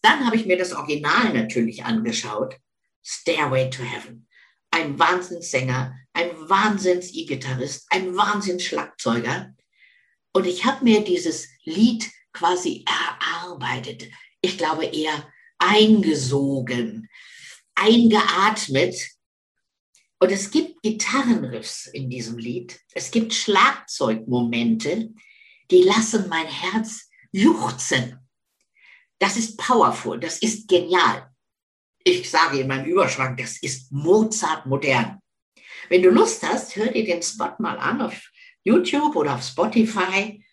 Dann 0.00 0.24
habe 0.24 0.36
ich 0.36 0.46
mir 0.46 0.56
das 0.56 0.72
Original 0.72 1.34
natürlich 1.34 1.84
angeschaut. 1.84 2.56
Stairway 3.02 3.68
to 3.68 3.82
Heaven 3.82 4.28
ein 4.72 4.98
Wahnsinnssänger, 4.98 5.96
ein 6.14 6.30
Wahnsinns-E-Gitarrist, 6.48 7.86
ein 7.90 8.16
Wahnsinns-Schlagzeuger. 8.16 9.54
Und 10.32 10.46
ich 10.46 10.64
habe 10.64 10.82
mir 10.82 11.04
dieses 11.04 11.48
Lied 11.64 12.10
quasi 12.32 12.84
erarbeitet. 12.86 14.10
Ich 14.40 14.58
glaube 14.58 14.86
eher 14.86 15.30
eingesogen, 15.58 17.08
eingeatmet. 17.74 18.96
Und 20.18 20.32
es 20.32 20.50
gibt 20.50 20.82
Gitarrenriffs 20.82 21.86
in 21.86 22.08
diesem 22.08 22.38
Lied. 22.38 22.80
Es 22.92 23.10
gibt 23.10 23.34
Schlagzeugmomente, 23.34 25.10
die 25.70 25.82
lassen 25.82 26.28
mein 26.28 26.46
Herz 26.46 27.10
juchzen. 27.30 28.18
Das 29.18 29.36
ist 29.36 29.58
powerful, 29.58 30.18
das 30.18 30.38
ist 30.38 30.66
genial 30.66 31.31
ich 32.04 32.30
sage 32.30 32.60
in 32.60 32.68
meinem 32.68 32.86
Überschrank, 32.86 33.38
das 33.38 33.62
ist 33.62 33.92
Mozart 33.92 34.66
modern. 34.66 35.18
Wenn 35.88 36.02
du 36.02 36.10
Lust 36.10 36.42
hast, 36.42 36.76
hör 36.76 36.86
dir 36.86 37.04
den 37.04 37.22
Spot 37.22 37.54
mal 37.58 37.78
an 37.78 38.00
auf 38.00 38.20
YouTube 38.64 39.16
oder 39.16 39.34
auf 39.34 39.42
Spotify 39.42 40.44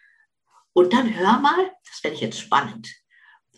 und 0.73 0.93
dann 0.93 1.15
hör 1.15 1.39
mal, 1.39 1.71
das 1.87 1.99
fände 1.99 2.15
ich 2.15 2.21
jetzt 2.21 2.39
spannend, 2.39 2.89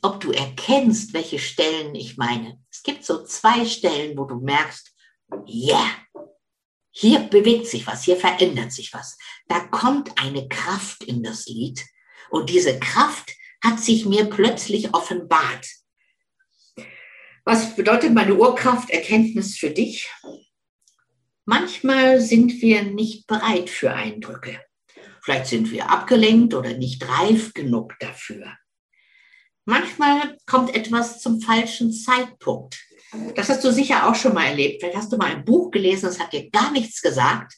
ob 0.02 0.20
du 0.20 0.32
erkennst, 0.32 1.14
welche 1.14 1.40
Stellen 1.40 1.96
ich 1.96 2.18
meine. 2.18 2.60
Es 2.70 2.84
gibt 2.84 3.06
so 3.06 3.24
zwei 3.24 3.66
Stellen, 3.66 4.18
wo 4.18 4.26
du 4.26 4.36
merkst, 4.36 4.92
ja, 5.46 5.78
yeah, 5.78 6.26
hier 6.92 7.20
bewegt 7.20 7.68
sich 7.68 7.88
was, 7.88 8.04
hier 8.04 8.18
verändert 8.18 8.72
sich 8.72 8.94
was. 8.94 9.18
Da 9.48 9.60
kommt 9.60 10.18
eine 10.22 10.48
Kraft 10.50 11.04
in 11.04 11.24
das 11.24 11.46
Lied 11.46 11.86
und 12.30 12.50
diese 12.50 12.80
Kraft 12.80 13.32
hat 13.64 13.80
sich 13.80 14.06
mir 14.06 14.26
plötzlich 14.26 14.94
offenbart. 14.94 15.68
Was 17.44 17.76
bedeutet 17.76 18.14
meine 18.14 18.36
Urkrafterkenntnis 18.36 19.58
für 19.58 19.72
dich? 19.72 20.12
Manchmal 21.46 22.22
sind 22.22 22.62
wir 22.62 22.84
nicht 22.84 23.26
bereit 23.26 23.70
für 23.70 23.94
Eindrücke. 23.94 24.62
Vielleicht 25.24 25.48
sind 25.48 25.72
wir 25.72 25.90
abgelenkt 25.90 26.54
oder 26.54 26.78
nicht 26.78 27.08
reif 27.08 27.54
genug 27.54 27.96
dafür. 28.00 28.56
Manchmal 29.66 30.38
kommt 30.46 30.76
etwas 30.76 31.20
zum 31.20 31.42
falschen 31.42 31.92
Zeitpunkt. 31.92 32.80
Das 33.36 33.50
hast 33.50 33.64
du 33.64 33.72
sicher 33.72 34.08
auch 34.08 34.16
schon 34.16 34.34
mal 34.34 34.46
erlebt. 34.46 34.82
Vielleicht 34.82 34.98
hast 34.98 35.12
du 35.12 35.18
mal 35.18 35.32
ein 35.32 35.46
Buch 35.46 35.72
gelesen, 35.72 36.06
das 36.06 36.20
hat 36.20 36.34
dir 36.34 36.50
gar 36.50 36.72
nichts 36.72 37.02
gesagt. 37.02 37.54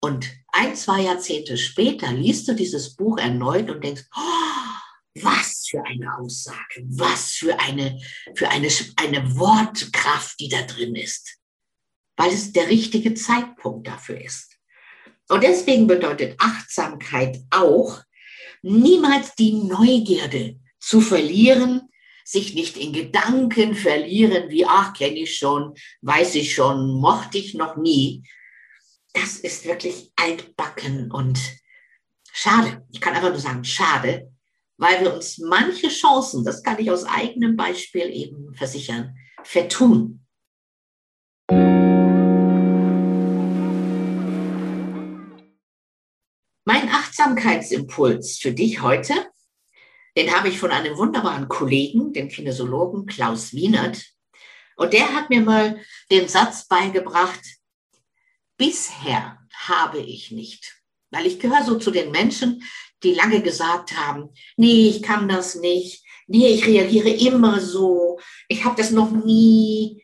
Und 0.00 0.30
ein, 0.48 0.76
zwei 0.76 1.02
Jahrzehnte 1.02 1.56
später 1.56 2.12
liest 2.12 2.48
du 2.48 2.54
dieses 2.54 2.94
Buch 2.94 3.18
erneut 3.18 3.70
und 3.70 3.82
denkst, 3.82 4.04
oh, 4.14 4.83
was 5.20 5.66
für 5.68 5.84
eine 5.84 6.18
Aussage, 6.18 6.84
was 6.88 7.32
für 7.32 7.58
eine, 7.60 8.00
für 8.34 8.48
eine, 8.48 8.68
eine 8.96 9.36
Wortkraft, 9.36 10.40
die 10.40 10.48
da 10.48 10.62
drin 10.62 10.96
ist, 10.96 11.38
weil 12.16 12.32
es 12.32 12.52
der 12.52 12.68
richtige 12.68 13.14
Zeitpunkt 13.14 13.86
dafür 13.86 14.20
ist. 14.20 14.56
Und 15.28 15.42
deswegen 15.42 15.86
bedeutet 15.86 16.36
Achtsamkeit 16.38 17.38
auch, 17.50 18.02
niemals 18.62 19.34
die 19.34 19.52
Neugierde 19.52 20.58
zu 20.80 21.00
verlieren, 21.00 21.88
sich 22.24 22.54
nicht 22.54 22.76
in 22.76 22.92
Gedanken 22.92 23.74
verlieren, 23.74 24.48
wie, 24.48 24.64
ach, 24.64 24.94
kenne 24.94 25.18
ich 25.18 25.36
schon, 25.36 25.74
weiß 26.00 26.34
ich 26.36 26.54
schon, 26.54 26.98
mochte 27.00 27.38
ich 27.38 27.54
noch 27.54 27.76
nie. 27.76 28.22
Das 29.12 29.36
ist 29.36 29.66
wirklich 29.66 30.10
altbacken 30.16 31.12
und 31.12 31.38
schade. 32.32 32.84
Ich 32.90 33.00
kann 33.00 33.14
einfach 33.14 33.28
nur 33.28 33.38
sagen, 33.38 33.64
schade, 33.64 34.33
weil 34.76 35.00
wir 35.02 35.14
uns 35.14 35.38
manche 35.38 35.88
Chancen, 35.88 36.44
das 36.44 36.62
kann 36.62 36.78
ich 36.78 36.90
aus 36.90 37.04
eigenem 37.04 37.56
Beispiel 37.56 38.10
eben 38.10 38.54
versichern, 38.54 39.16
vertun. 39.42 40.20
Mein 46.66 46.88
Achtsamkeitsimpuls 46.88 48.38
für 48.38 48.52
dich 48.52 48.82
heute, 48.82 49.14
den 50.16 50.34
habe 50.34 50.48
ich 50.48 50.58
von 50.58 50.70
einem 50.70 50.96
wunderbaren 50.96 51.48
Kollegen, 51.48 52.12
dem 52.12 52.28
Kinesiologen 52.28 53.06
Klaus 53.06 53.52
Wienert. 53.52 54.04
Und 54.76 54.92
der 54.92 55.14
hat 55.14 55.30
mir 55.30 55.40
mal 55.40 55.80
den 56.10 56.28
Satz 56.28 56.66
beigebracht, 56.66 57.40
bisher 58.56 59.38
habe 59.54 59.98
ich 59.98 60.30
nicht. 60.30 60.80
Weil 61.10 61.26
ich 61.26 61.38
gehöre 61.38 61.62
so 61.62 61.78
zu 61.78 61.90
den 61.90 62.10
Menschen, 62.10 62.64
die 63.04 63.14
lange 63.14 63.42
gesagt 63.42 63.96
haben, 63.96 64.30
nee, 64.56 64.88
ich 64.88 65.02
kann 65.02 65.28
das 65.28 65.54
nicht, 65.54 66.04
nee, 66.26 66.48
ich 66.48 66.66
reagiere 66.66 67.10
immer 67.10 67.60
so, 67.60 68.18
ich 68.48 68.64
habe 68.64 68.76
das 68.76 68.90
noch 68.90 69.10
nie. 69.10 70.02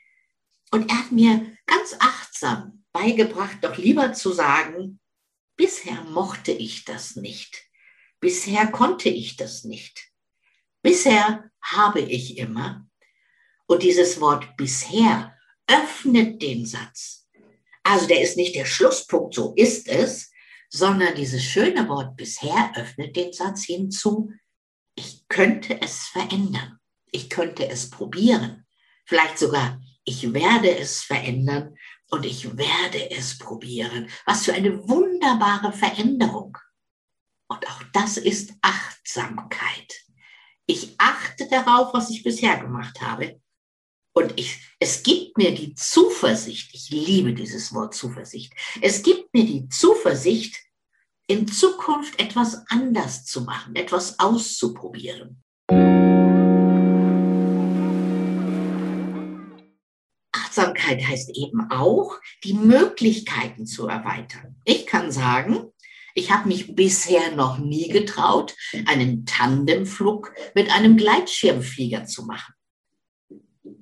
Und 0.71 0.91
er 0.91 0.99
hat 0.99 1.13
mir 1.13 1.57
ganz 1.67 1.97
achtsam 1.99 2.85
beigebracht, 2.93 3.59
doch 3.63 3.77
lieber 3.77 4.13
zu 4.13 4.33
sagen, 4.33 5.01
bisher 5.57 6.03
mochte 6.05 6.53
ich 6.53 6.85
das 6.85 7.17
nicht, 7.17 7.65
bisher 8.21 8.67
konnte 8.67 9.09
ich 9.09 9.37
das 9.37 9.65
nicht, 9.65 10.11
bisher 10.83 11.51
habe 11.63 12.01
ich 12.01 12.39
immer. 12.39 12.87
Und 13.67 13.83
dieses 13.83 14.21
Wort 14.21 14.57
bisher 14.57 15.37
öffnet 15.67 16.43
den 16.43 16.67
Satz. 16.67 17.29
Also 17.83 18.07
der 18.07 18.21
ist 18.21 18.37
nicht 18.37 18.55
der 18.57 18.65
Schlusspunkt, 18.65 19.35
so 19.35 19.55
ist 19.57 19.89
es, 19.89 20.30
sondern 20.71 21.15
dieses 21.15 21.45
schöne 21.45 21.89
Wort 21.89 22.17
bisher 22.17 22.73
öffnet 22.77 23.17
den 23.17 23.33
Satz 23.33 23.65
hinzu, 23.65 24.33
ich 24.95 25.27
könnte 25.29 25.81
es 25.83 26.07
verändern, 26.07 26.79
ich 27.11 27.29
könnte 27.29 27.69
es 27.69 27.91
probieren, 27.91 28.67
vielleicht 29.05 29.39
sogar, 29.39 29.81
ich 30.05 30.33
werde 30.33 30.77
es 30.79 31.03
verändern 31.03 31.77
und 32.11 32.25
ich 32.25 32.57
werde 32.57 33.11
es 33.11 33.39
probieren. 33.39 34.09
Was 34.27 34.45
für 34.45 34.55
eine 34.55 34.89
wunderbare 34.89 35.73
Veränderung. 35.73 36.57
Und 37.49 37.67
auch 37.69 37.83
das 37.93 38.17
ist 38.17 38.55
Achtsamkeit. 38.63 39.95
Ich 40.67 40.95
achte 40.99 41.49
darauf, 41.49 41.93
was 41.93 42.11
ich 42.11 42.23
bisher 42.23 42.57
gemacht 42.59 43.01
habe. 43.01 43.40
Und 44.21 44.39
ich, 44.39 44.61
es 44.79 45.03
gibt 45.03 45.39
mir 45.39 45.55
die 45.55 45.75
Zuversicht, 45.75 46.75
ich 46.75 46.91
liebe 46.91 47.33
dieses 47.33 47.73
Wort 47.73 47.95
Zuversicht, 47.95 48.53
es 48.83 49.03
gibt 49.03 49.33
mir 49.33 49.47
die 49.47 49.67
Zuversicht, 49.71 50.57
in 51.27 51.49
Zukunft 51.49 52.21
etwas 52.21 52.65
anders 52.69 53.25
zu 53.25 53.41
machen, 53.43 53.75
etwas 53.77 54.19
auszuprobieren. 54.19 55.43
Achtsamkeit 60.33 61.09
heißt 61.09 61.31
eben 61.39 61.71
auch, 61.71 62.19
die 62.45 62.53
Möglichkeiten 62.53 63.65
zu 63.65 63.87
erweitern. 63.87 64.61
Ich 64.67 64.87
kann 64.87 65.11
sagen, 65.11 65.73
ich 66.15 66.31
habe 66.31 66.49
mich 66.49 66.75
bisher 66.75 67.35
noch 67.37 67.57
nie 67.57 67.89
getraut, 67.89 68.55
einen 68.85 69.25
Tandemflug 69.25 70.35
mit 70.55 70.71
einem 70.71 70.99
Gleitschirmflieger 70.99 72.05
zu 72.05 72.27
machen. 72.27 72.53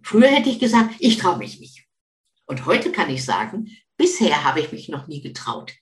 Früher 0.09 0.29
hätte 0.29 0.49
ich 0.49 0.59
gesagt, 0.59 0.95
ich 1.01 1.19
traue 1.19 1.37
mich 1.37 1.61
nicht. 1.61 1.85
Und 2.47 2.65
heute 2.65 2.91
kann 2.91 3.11
ich 3.11 3.27
sagen, 3.27 3.77
bisher 3.99 4.43
habe 4.43 4.61
ich 4.61 4.73
mich 4.73 4.89
noch 4.89 5.07
nie 5.07 5.21
getraut. 5.21 5.75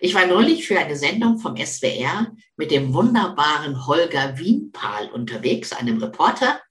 Ich 0.00 0.14
war 0.14 0.26
neulich 0.26 0.66
für 0.66 0.78
eine 0.78 0.96
Sendung 0.96 1.38
vom 1.38 1.54
SWR 1.54 2.34
mit 2.56 2.70
dem 2.70 2.94
wunderbaren 2.94 3.86
Holger 3.86 4.38
Wienpahl 4.38 5.10
unterwegs, 5.10 5.74
einem 5.74 5.98
Reporter. 5.98 6.62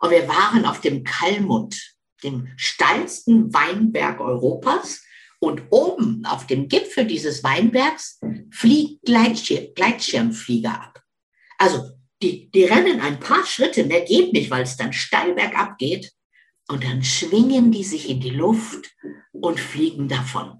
Und 0.00 0.10
wir 0.10 0.26
waren 0.26 0.66
auf 0.66 0.80
dem 0.80 1.04
Kalmund, 1.04 1.94
dem 2.24 2.48
steilsten 2.56 3.54
Weinberg 3.54 4.18
Europas. 4.18 5.00
Und 5.38 5.62
oben 5.70 6.26
auf 6.26 6.48
dem 6.48 6.66
Gipfel 6.66 7.06
dieses 7.06 7.44
Weinbergs 7.44 8.18
fliegt 8.50 9.04
Gleitschir 9.04 9.72
Gleitschirmflieger 9.74 10.74
ab. 10.74 11.04
Also 11.56 11.88
die, 12.20 12.50
die 12.50 12.64
rennen 12.64 13.00
ein 13.00 13.20
paar 13.20 13.46
Schritte, 13.46 13.84
mehr 13.84 14.00
geht 14.00 14.32
nicht, 14.32 14.50
weil 14.50 14.64
es 14.64 14.76
dann 14.76 14.92
steil 14.92 15.34
bergab 15.34 15.78
geht. 15.78 16.12
Und 16.72 16.84
dann 16.84 17.04
schwingen 17.04 17.70
die 17.70 17.84
sich 17.84 18.08
in 18.08 18.18
die 18.18 18.30
Luft 18.30 18.96
und 19.30 19.60
fliegen 19.60 20.08
davon. 20.08 20.58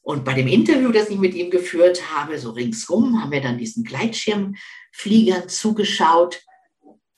Und 0.00 0.24
bei 0.24 0.34
dem 0.34 0.48
Interview, 0.48 0.90
das 0.90 1.10
ich 1.10 1.18
mit 1.18 1.32
ihm 1.34 1.48
geführt 1.48 2.10
habe, 2.10 2.40
so 2.40 2.50
ringsrum, 2.50 3.22
haben 3.22 3.30
wir 3.30 3.40
dann 3.40 3.56
diesen 3.56 3.84
Gleitschirmfliegern 3.84 5.48
zugeschaut. 5.48 6.42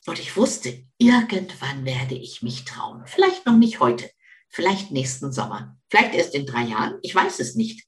Und 0.07 0.19
ich 0.19 0.37
wusste, 0.37 0.85
irgendwann 0.99 1.87
werde 1.87 2.14
ich 2.14 2.43
mich 2.43 2.67
trauen. 2.67 3.05
Vielleicht 3.07 3.47
noch 3.47 3.57
nicht 3.57 3.81
heute, 3.81 4.11
vielleicht 4.51 4.90
nächsten 4.90 5.33
Sommer, 5.33 5.79
vielleicht 5.88 6.14
erst 6.14 6.35
in 6.35 6.45
drei 6.45 6.64
Jahren, 6.64 6.99
ich 7.01 7.14
weiß 7.14 7.40
es 7.40 7.55
nicht. 7.55 7.87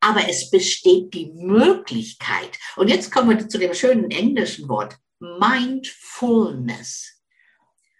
Aber 0.00 0.26
es 0.30 0.48
besteht 0.48 1.12
die 1.12 1.30
Möglichkeit. 1.34 2.58
Und 2.76 2.88
jetzt 2.88 3.12
kommen 3.12 3.28
wir 3.28 3.46
zu 3.46 3.58
dem 3.58 3.74
schönen 3.74 4.10
englischen 4.10 4.66
Wort, 4.70 4.96
Mindfulness. 5.18 7.17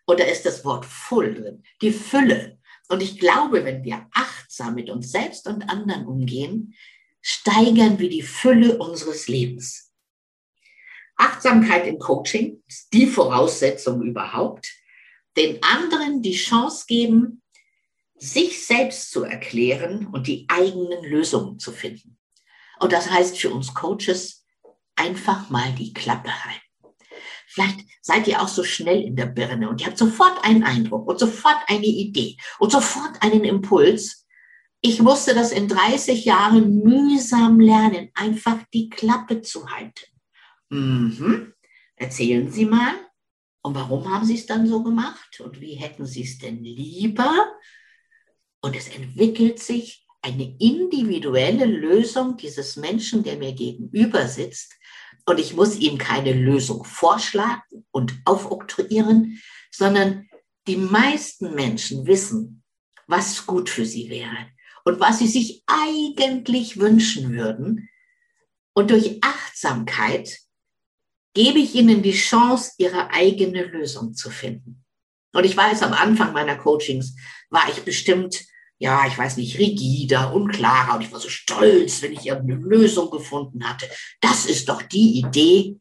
Und 0.09 0.21
da 0.21 0.25
ist 0.25 0.47
das 0.47 0.65
Wort 0.65 0.87
full 0.87 1.35
drin, 1.35 1.63
die 1.83 1.93
Fülle. 1.93 2.59
Und 2.89 3.03
ich 3.03 3.19
glaube, 3.19 3.67
wenn 3.67 3.85
wir 3.85 4.09
achtsam 4.13 4.75
mit 4.75 4.89
uns 4.89 5.13
selbst 5.13 5.47
und 5.47 5.69
anderen 5.69 6.07
umgehen, 6.07 6.75
steigern 7.21 7.99
wir 7.99 8.09
die 8.09 8.23
Fülle 8.23 8.79
unseres 8.79 9.29
Lebens. 9.29 9.93
Achtsamkeit 11.17 11.87
im 11.87 11.99
Coaching 11.99 12.63
ist 12.67 12.91
die 12.95 13.07
Voraussetzung 13.07 14.01
überhaupt, 14.01 14.73
den 15.37 15.63
anderen 15.63 16.23
die 16.23 16.37
Chance 16.37 16.87
geben, 16.89 17.43
sich 18.17 18.65
selbst 18.65 19.11
zu 19.11 19.25
erklären 19.25 20.07
und 20.07 20.27
die 20.27 20.47
eigenen 20.49 21.05
Lösungen 21.05 21.59
zu 21.59 21.71
finden. 21.71 22.17
Und 22.81 22.95
das 22.95 23.11
heißt 23.11 23.39
für 23.39 23.51
uns 23.51 23.75
Coaches, 23.75 24.47
einfach 24.97 25.51
mal 25.51 25.71
die 25.75 25.93
Klappe 25.93 26.33
halten. 26.47 26.68
Vielleicht 27.59 27.87
seid 28.03 28.29
ihr 28.29 28.41
auch 28.41 28.47
so 28.47 28.63
schnell 28.63 29.03
in 29.03 29.17
der 29.17 29.27
Birne 29.27 29.69
und 29.69 29.81
ihr 29.81 29.89
habt 29.89 29.99
sofort 29.99 30.45
einen 30.45 30.63
Eindruck 30.63 31.09
und 31.09 31.19
sofort 31.19 31.59
eine 31.67 31.87
Idee 31.87 32.37
und 32.61 32.71
sofort 32.71 33.21
einen 33.21 33.43
Impuls. 33.43 34.29
Ich 34.81 35.03
musste 35.03 35.35
das 35.35 35.51
in 35.51 35.67
30 35.67 36.25
Jahren 36.25 36.85
mühsam 36.85 37.59
lernen, 37.59 38.11
einfach 38.15 38.59
die 38.73 38.89
Klappe 38.89 39.43
zu 39.43 39.69
halten. 39.69 40.07
Mhm. 40.69 41.53
Erzählen 41.97 42.49
Sie 42.49 42.65
mal. 42.65 42.95
Und 43.61 43.75
warum 43.75 44.09
haben 44.09 44.25
Sie 44.25 44.37
es 44.37 44.47
dann 44.47 44.69
so 44.69 44.85
gemacht? 44.85 45.41
Und 45.41 45.61
wie 45.61 45.75
hätten 45.75 46.07
Sie 46.07 46.23
es 46.23 46.39
denn 46.39 46.63
lieber? 46.63 47.45
Und 48.61 48.77
es 48.77 48.87
entwickelt 48.87 49.59
sich 49.59 50.07
eine 50.23 50.57
individuelle 50.59 51.65
Lösung 51.65 52.37
dieses 52.37 52.77
Menschen, 52.77 53.23
der 53.23 53.37
mir 53.37 53.53
gegenüber 53.53 54.27
sitzt, 54.27 54.75
und 55.29 55.39
ich 55.39 55.55
muss 55.55 55.77
ihm 55.77 55.99
keine 55.99 56.33
Lösung 56.33 56.85
vorschlagen 56.85 57.87
und 57.91 58.15
aufoktroyieren, 58.25 59.43
sondern 59.71 60.27
die 60.67 60.77
meisten 60.77 61.55
Menschen 61.55 62.07
wissen, 62.07 62.63
was 63.07 63.45
gut 63.45 63.69
für 63.69 63.85
sie 63.85 64.09
wäre 64.09 64.49
und 64.85 65.01
was 65.01 65.19
sie 65.19 65.29
sich 65.29 65.65
eigentlich 65.67 66.79
wünschen 66.79 67.33
würden. 67.33 67.91
Und 68.73 68.91
durch 68.91 69.19
Achtsamkeit 69.23 70.39
gebe 71.35 71.59
ich 71.59 71.75
ihnen 71.75 72.03
die 72.03 72.13
Chance, 72.13 72.73
ihre 72.79 73.11
eigene 73.11 73.65
Lösung 73.65 74.15
zu 74.15 74.31
finden. 74.31 74.83
Und 75.35 75.45
ich 75.45 75.57
weiß, 75.57 75.83
am 75.83 75.93
Anfang 75.93 76.33
meiner 76.33 76.57
Coachings 76.57 77.17
war 77.51 77.69
ich 77.69 77.83
bestimmt 77.83 78.47
ja, 78.79 79.07
ich 79.07 79.19
weiß 79.19 79.37
nicht, 79.37 79.59
rigider, 79.59 80.33
unklarer. 80.33 80.97
Und 80.97 81.03
ich 81.03 81.13
war 81.13 81.21
so 81.21 81.29
stolz, 81.29 82.01
wenn 82.03 82.13
ich 82.13 82.27
irgendeine 82.27 82.61
Lösung 82.61 83.11
gefunden 83.11 83.69
hatte. 83.69 83.87
Das 84.21 84.47
ist 84.47 84.69
doch 84.69 84.83
die 84.83 85.19
Idee. 85.19 85.77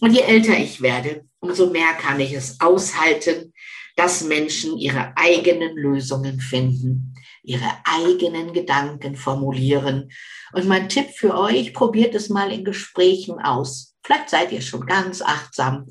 Und 0.00 0.12
je 0.12 0.22
älter 0.22 0.56
ich 0.56 0.80
werde, 0.80 1.26
umso 1.40 1.68
mehr 1.68 1.92
kann 1.94 2.18
ich 2.18 2.32
es 2.32 2.60
aushalten, 2.60 3.52
dass 3.96 4.24
Menschen 4.24 4.78
ihre 4.78 5.12
eigenen 5.16 5.76
Lösungen 5.76 6.40
finden, 6.40 7.14
ihre 7.42 7.70
eigenen 7.84 8.54
Gedanken 8.54 9.16
formulieren. 9.16 10.10
Und 10.52 10.66
mein 10.66 10.88
Tipp 10.88 11.10
für 11.10 11.36
euch, 11.36 11.74
probiert 11.74 12.14
es 12.14 12.30
mal 12.30 12.50
in 12.50 12.64
Gesprächen 12.64 13.38
aus. 13.40 13.94
Vielleicht 14.02 14.30
seid 14.30 14.52
ihr 14.52 14.62
schon 14.62 14.86
ganz 14.86 15.20
achtsam 15.20 15.86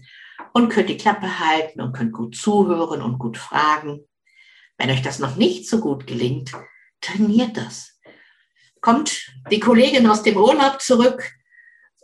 und 0.54 0.70
könnt 0.70 0.90
die 0.90 0.98
Klappe 0.98 1.40
halten 1.40 1.82
und 1.82 1.94
könnt 1.94 2.14
gut 2.14 2.36
zuhören 2.36 3.04
und 3.04 3.20
gut 3.20 3.38
fragen. 3.38 4.09
Wenn 4.80 4.90
euch 4.92 5.02
das 5.02 5.20
noch 5.20 5.36
nicht 5.36 5.70
so 5.70 5.82
gut 5.82 6.08
gelingt, 6.08 6.54
trainiert 7.02 7.58
das. 7.58 8.00
Kommt 8.80 9.30
die 9.52 9.60
Kollegin 9.60 10.08
aus 10.08 10.24
dem 10.24 10.38
Urlaub 10.38 10.82
zurück 10.82 11.34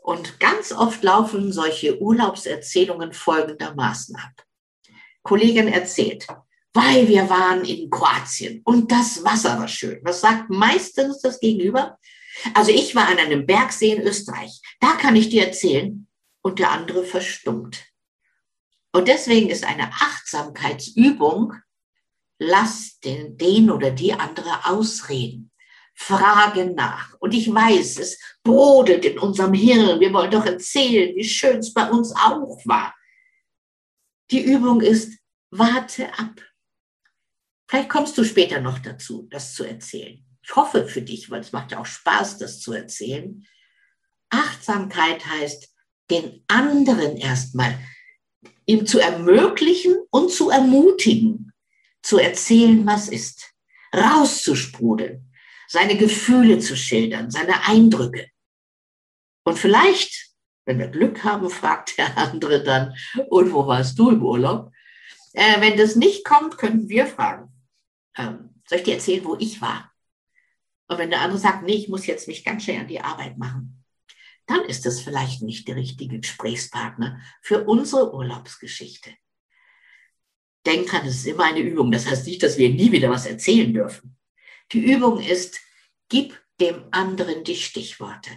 und 0.01 0.41
ganz 0.41 0.73
oft 0.73 1.01
laufen 1.01 1.53
solche 1.53 1.99
Urlaubserzählungen 2.01 3.13
folgendermaßen 3.13 4.17
ab. 4.17 4.45
Kollegin 5.23 5.69
erzählt, 5.69 6.27
weil 6.73 7.07
wir 7.07 7.29
waren 7.29 7.63
in 7.63 7.89
Kroatien 7.89 8.61
und 8.65 8.91
das 8.91 9.23
Wasser 9.23 9.57
war 9.57 9.69
schön. 9.69 10.01
Was 10.03 10.19
sagt 10.19 10.49
meistens 10.49 11.21
das 11.21 11.39
Gegenüber? 11.39 11.97
Also 12.53 12.71
ich 12.71 12.93
war 12.93 13.07
an 13.07 13.17
einem 13.17 13.45
Bergsee 13.45 13.93
in 13.93 14.01
Österreich. 14.01 14.59
Da 14.81 14.91
kann 14.97 15.15
ich 15.15 15.29
dir 15.29 15.45
erzählen. 15.45 16.07
Und 16.41 16.59
der 16.59 16.69
andere 16.71 17.03
verstummt. 17.05 17.85
Und 18.91 19.07
deswegen 19.07 19.49
ist 19.49 19.65
eine 19.65 19.91
Achtsamkeitsübung 19.91 21.53
lass 22.39 22.99
den, 22.99 23.37
den 23.37 23.69
oder 23.71 23.91
die 23.91 24.13
andere 24.13 24.65
ausreden. 24.65 25.51
Frage 25.93 26.73
nach. 26.73 27.15
Und 27.19 27.33
ich 27.33 27.53
weiß, 27.53 27.99
es 27.99 28.19
brodelt 28.43 29.05
in 29.05 29.17
unserem 29.17 29.53
Hirn. 29.53 29.99
Wir 29.99 30.11
wollen 30.13 30.31
doch 30.31 30.45
erzählen, 30.45 31.15
wie 31.15 31.23
schön 31.23 31.59
es 31.59 31.73
bei 31.73 31.89
uns 31.89 32.13
auch 32.13 32.59
war. 32.65 32.93
Die 34.31 34.41
Übung 34.41 34.81
ist, 34.81 35.17
warte 35.51 36.13
ab. 36.19 36.41
Vielleicht 37.69 37.89
kommst 37.89 38.17
du 38.17 38.23
später 38.23 38.59
noch 38.59 38.79
dazu, 38.79 39.27
das 39.31 39.53
zu 39.53 39.63
erzählen. 39.63 40.23
Ich 40.43 40.55
hoffe 40.55 40.85
für 40.85 41.01
dich, 41.01 41.31
weil 41.31 41.41
es 41.41 41.51
macht 41.51 41.71
ja 41.71 41.79
auch 41.79 41.85
Spaß, 41.85 42.37
das 42.37 42.59
zu 42.59 42.73
erzählen. 42.73 43.45
Achtsamkeit 44.29 45.25
heißt, 45.25 45.73
den 46.11 46.43
anderen 46.47 47.17
erstmal 47.17 47.79
ihm 48.65 48.85
zu 48.85 48.99
ermöglichen 48.99 49.95
und 50.11 50.31
zu 50.31 50.49
ermutigen, 50.49 51.51
zu 52.05 52.19
erzählen, 52.19 52.85
was 52.85 53.09
ist, 53.09 53.51
rauszusprudeln, 53.93 55.33
seine 55.67 55.97
Gefühle 55.97 56.59
zu 56.59 56.77
schildern, 56.77 57.31
seine 57.31 57.65
Eindrücke. 57.65 58.29
Und 59.43 59.57
vielleicht, 59.57 60.29
wenn 60.65 60.77
wir 60.77 60.87
Glück 60.87 61.23
haben, 61.23 61.49
fragt 61.49 61.97
der 61.97 62.15
andere 62.17 62.63
dann, 62.63 62.95
und 63.29 63.51
wo 63.51 63.65
warst 63.65 63.97
du 63.97 64.11
im 64.11 64.23
Urlaub? 64.23 64.71
Äh, 65.33 65.59
wenn 65.61 65.77
das 65.77 65.95
nicht 65.95 66.23
kommt, 66.23 66.59
könnten 66.59 66.89
wir 66.89 67.07
fragen, 67.07 67.51
ähm, 68.17 68.51
soll 68.67 68.79
ich 68.79 68.83
dir 68.83 68.93
erzählen, 68.93 69.25
wo 69.25 69.35
ich 69.39 69.59
war? 69.59 69.91
Und 70.87 70.99
wenn 70.99 71.09
der 71.09 71.21
andere 71.21 71.39
sagt, 71.39 71.63
nee, 71.63 71.73
ich 71.73 71.89
muss 71.89 72.05
jetzt 72.05 72.27
mich 72.27 72.45
ganz 72.45 72.63
schnell 72.63 72.81
an 72.81 72.87
die 72.87 73.01
Arbeit 73.01 73.39
machen, 73.39 73.83
dann 74.45 74.61
ist 74.61 74.85
das 74.85 75.01
vielleicht 75.01 75.41
nicht 75.41 75.67
der 75.67 75.75
richtige 75.75 76.19
Gesprächspartner 76.19 77.19
für 77.41 77.63
unsere 77.63 78.13
Urlaubsgeschichte. 78.13 79.09
Denk 80.65 80.89
dran, 80.89 81.05
es 81.05 81.17
ist 81.17 81.27
immer 81.27 81.45
eine 81.45 81.59
Übung. 81.59 81.91
Das 81.91 82.07
heißt 82.07 82.25
nicht, 82.25 82.41
dass 82.41 82.57
wir 82.57 82.69
nie 82.69 82.91
wieder 82.91 83.09
was 83.09 83.25
erzählen 83.25 83.73
dürfen. 83.73 84.17
Die 84.71 84.79
Übung 84.79 85.21
ist, 85.21 85.59
gib 86.09 86.39
dem 86.59 86.85
anderen 86.91 87.43
die 87.43 87.55
Stichworte. 87.55 88.31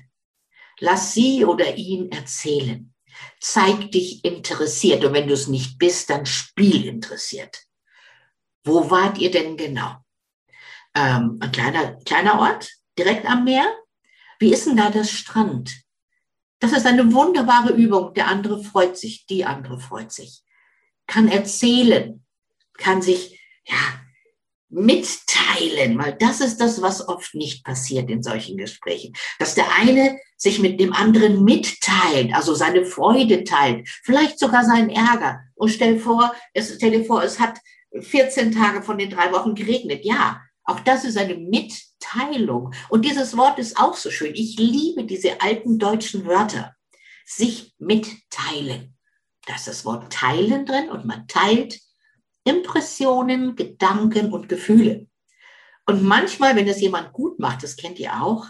Lass 0.81 1.15
sie 1.15 1.45
oder 1.45 1.77
ihn 1.77 2.11
erzählen. 2.13 2.95
Zeig 3.41 3.91
dich 3.91 4.25
interessiert. 4.25 5.05
Und 5.05 5.13
wenn 5.15 5.27
du 5.27 5.35
es 5.35 5.49
nicht 5.49 5.79
bist, 5.79 6.11
dann 6.11 6.27
spiel 6.27 6.85
interessiert. 6.85 7.65
Wo 8.65 8.91
wart 8.91 9.19
ihr 9.19 9.31
denn 9.31 9.57
genau? 9.57 9.97
Ähm, 10.95 11.39
ein 11.41 11.53
kleiner, 11.53 11.95
kleiner 12.05 12.41
Ort, 12.41 12.71
direkt 12.99 13.27
am 13.27 13.45
Meer? 13.45 13.67
Wie 14.39 14.53
ist 14.53 14.67
denn 14.67 14.77
da 14.77 14.91
das 14.91 15.11
Strand? 15.11 15.73
Das 16.61 16.73
ist 16.73 16.87
eine 16.87 17.13
wunderbare 17.13 17.73
Übung. 17.73 18.15
Der 18.15 18.29
andere 18.29 18.63
freut 18.63 18.97
sich, 18.97 19.27
die 19.27 19.45
andere 19.45 19.81
freut 19.81 20.13
sich, 20.13 20.43
kann 21.09 21.27
erzählen, 21.27 22.25
kann 22.75 23.03
sich 23.03 23.41
ja 23.67 23.77
mitteilen, 24.71 25.99
weil 25.99 26.15
das 26.19 26.41
ist 26.41 26.59
das, 26.59 26.83
was 26.83 27.09
oft 27.09 27.35
nicht 27.35 27.65
passiert 27.65 28.11
in 28.11 28.23
solchen 28.23 28.59
Gesprächen, 28.59 29.15
dass 29.39 29.55
der 29.55 29.67
eine 29.75 30.21
sich 30.37 30.61
mit 30.61 30.79
dem 30.79 30.93
anderen 30.93 31.43
mitteilt, 31.43 32.35
also 32.35 32.55
seine 32.55 32.85
Freude 32.85 33.45
teilt, 33.45 33.89
vielleicht 34.05 34.39
sogar 34.39 34.65
seinen 34.65 34.91
Ärger. 34.91 35.41
Und 35.55 35.71
stell 35.71 35.99
vor, 35.99 36.35
es, 36.53 36.75
stell 36.77 36.93
dir 36.93 37.05
vor, 37.05 37.23
es 37.23 37.41
hat 37.41 37.59
14 37.99 38.53
Tage 38.53 38.83
von 38.83 38.99
den 38.99 39.11
drei 39.11 39.33
Wochen 39.33 39.55
geregnet. 39.55 40.05
Ja, 40.05 40.43
auch 40.65 40.81
das 40.81 41.05
ist 41.05 41.17
eine 41.17 41.35
Mitteilung. 41.35 42.73
Und 42.91 43.07
dieses 43.07 43.37
Wort 43.37 43.59
ist 43.59 43.79
auch 43.79 43.95
so 43.95 44.11
schön. 44.11 44.35
Ich 44.35 44.59
liebe 44.59 45.05
diese 45.05 45.41
alten 45.41 45.79
deutschen 45.79 46.27
Wörter. 46.27 46.75
Sich 47.25 47.75
mitteilen. 47.79 48.98
Da 49.49 49.55
ist 49.55 49.67
das 49.67 49.87
Wort 49.87 50.13
teilen 50.13 50.67
drin 50.67 50.91
und 50.91 51.07
man 51.07 51.27
teilt 51.27 51.81
Impressionen, 52.45 53.57
Gedanken 53.57 54.31
und 54.31 54.51
Gefühle. 54.51 55.07
Und 55.87 56.03
manchmal, 56.03 56.55
wenn 56.55 56.69
es 56.69 56.83
jemand 56.83 57.15
gut 57.15 57.39
macht, 57.39 57.63
das 57.63 57.77
kennt 57.77 57.99
ihr 57.99 58.23
auch, 58.23 58.47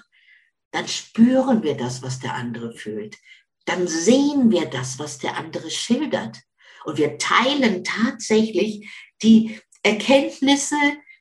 dann 0.73 0.89
spüren 0.89 1.63
wir 1.63 1.77
das, 1.77 2.03
was 2.03 2.19
der 2.19 2.35
andere 2.35 2.73
fühlt. 2.73 3.17
Dann 3.65 3.87
sehen 3.87 4.51
wir 4.51 4.67
das, 4.67 4.99
was 4.99 5.19
der 5.19 5.37
andere 5.37 5.71
schildert. 5.71 6.41
Und 6.85 6.99
wir 6.99 7.17
teilen 7.17 7.85
tatsächlich 7.85 8.91
die 9.23 9.61
Erkenntnisse, 9.85 10.75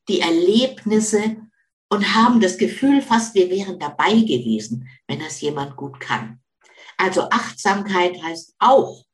die 0.07 0.21
Erlebnisse 0.21 1.37
und 1.89 2.15
haben 2.15 2.41
das 2.41 2.57
Gefühl, 2.57 3.03
fast 3.03 3.35
wir 3.35 3.51
wären 3.51 3.77
dabei 3.77 4.13
gewesen, 4.13 4.89
wenn 5.07 5.19
das 5.19 5.39
jemand 5.39 5.75
gut 5.75 5.99
kann. 5.99 6.41
Also 6.97 7.29
Achtsamkeit 7.29 8.19
heißt 8.23 8.55
auch, 8.57 9.06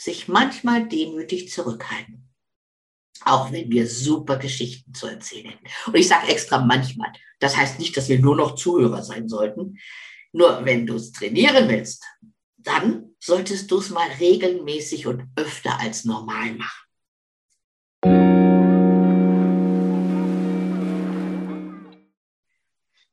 sich 0.00 0.28
manchmal 0.28 0.88
demütig 0.88 1.50
zurückhalten. 1.50 2.26
Auch 3.22 3.52
wenn 3.52 3.70
wir 3.70 3.86
super 3.86 4.38
Geschichten 4.38 4.94
zu 4.94 5.06
erzählen 5.06 5.50
hätten. 5.50 5.66
Und 5.86 5.94
ich 5.94 6.08
sage 6.08 6.28
extra 6.28 6.64
manchmal. 6.64 7.12
Das 7.38 7.54
heißt 7.54 7.78
nicht, 7.78 7.94
dass 7.98 8.08
wir 8.08 8.18
nur 8.18 8.34
noch 8.34 8.54
Zuhörer 8.54 9.02
sein 9.02 9.28
sollten. 9.28 9.78
Nur 10.32 10.64
wenn 10.64 10.86
du 10.86 10.94
es 10.94 11.12
trainieren 11.12 11.68
willst, 11.68 12.02
dann 12.56 13.14
solltest 13.18 13.70
du 13.70 13.78
es 13.78 13.90
mal 13.90 14.08
regelmäßig 14.18 15.06
und 15.06 15.28
öfter 15.36 15.78
als 15.78 16.06
normal 16.06 16.54
machen. 16.54 16.86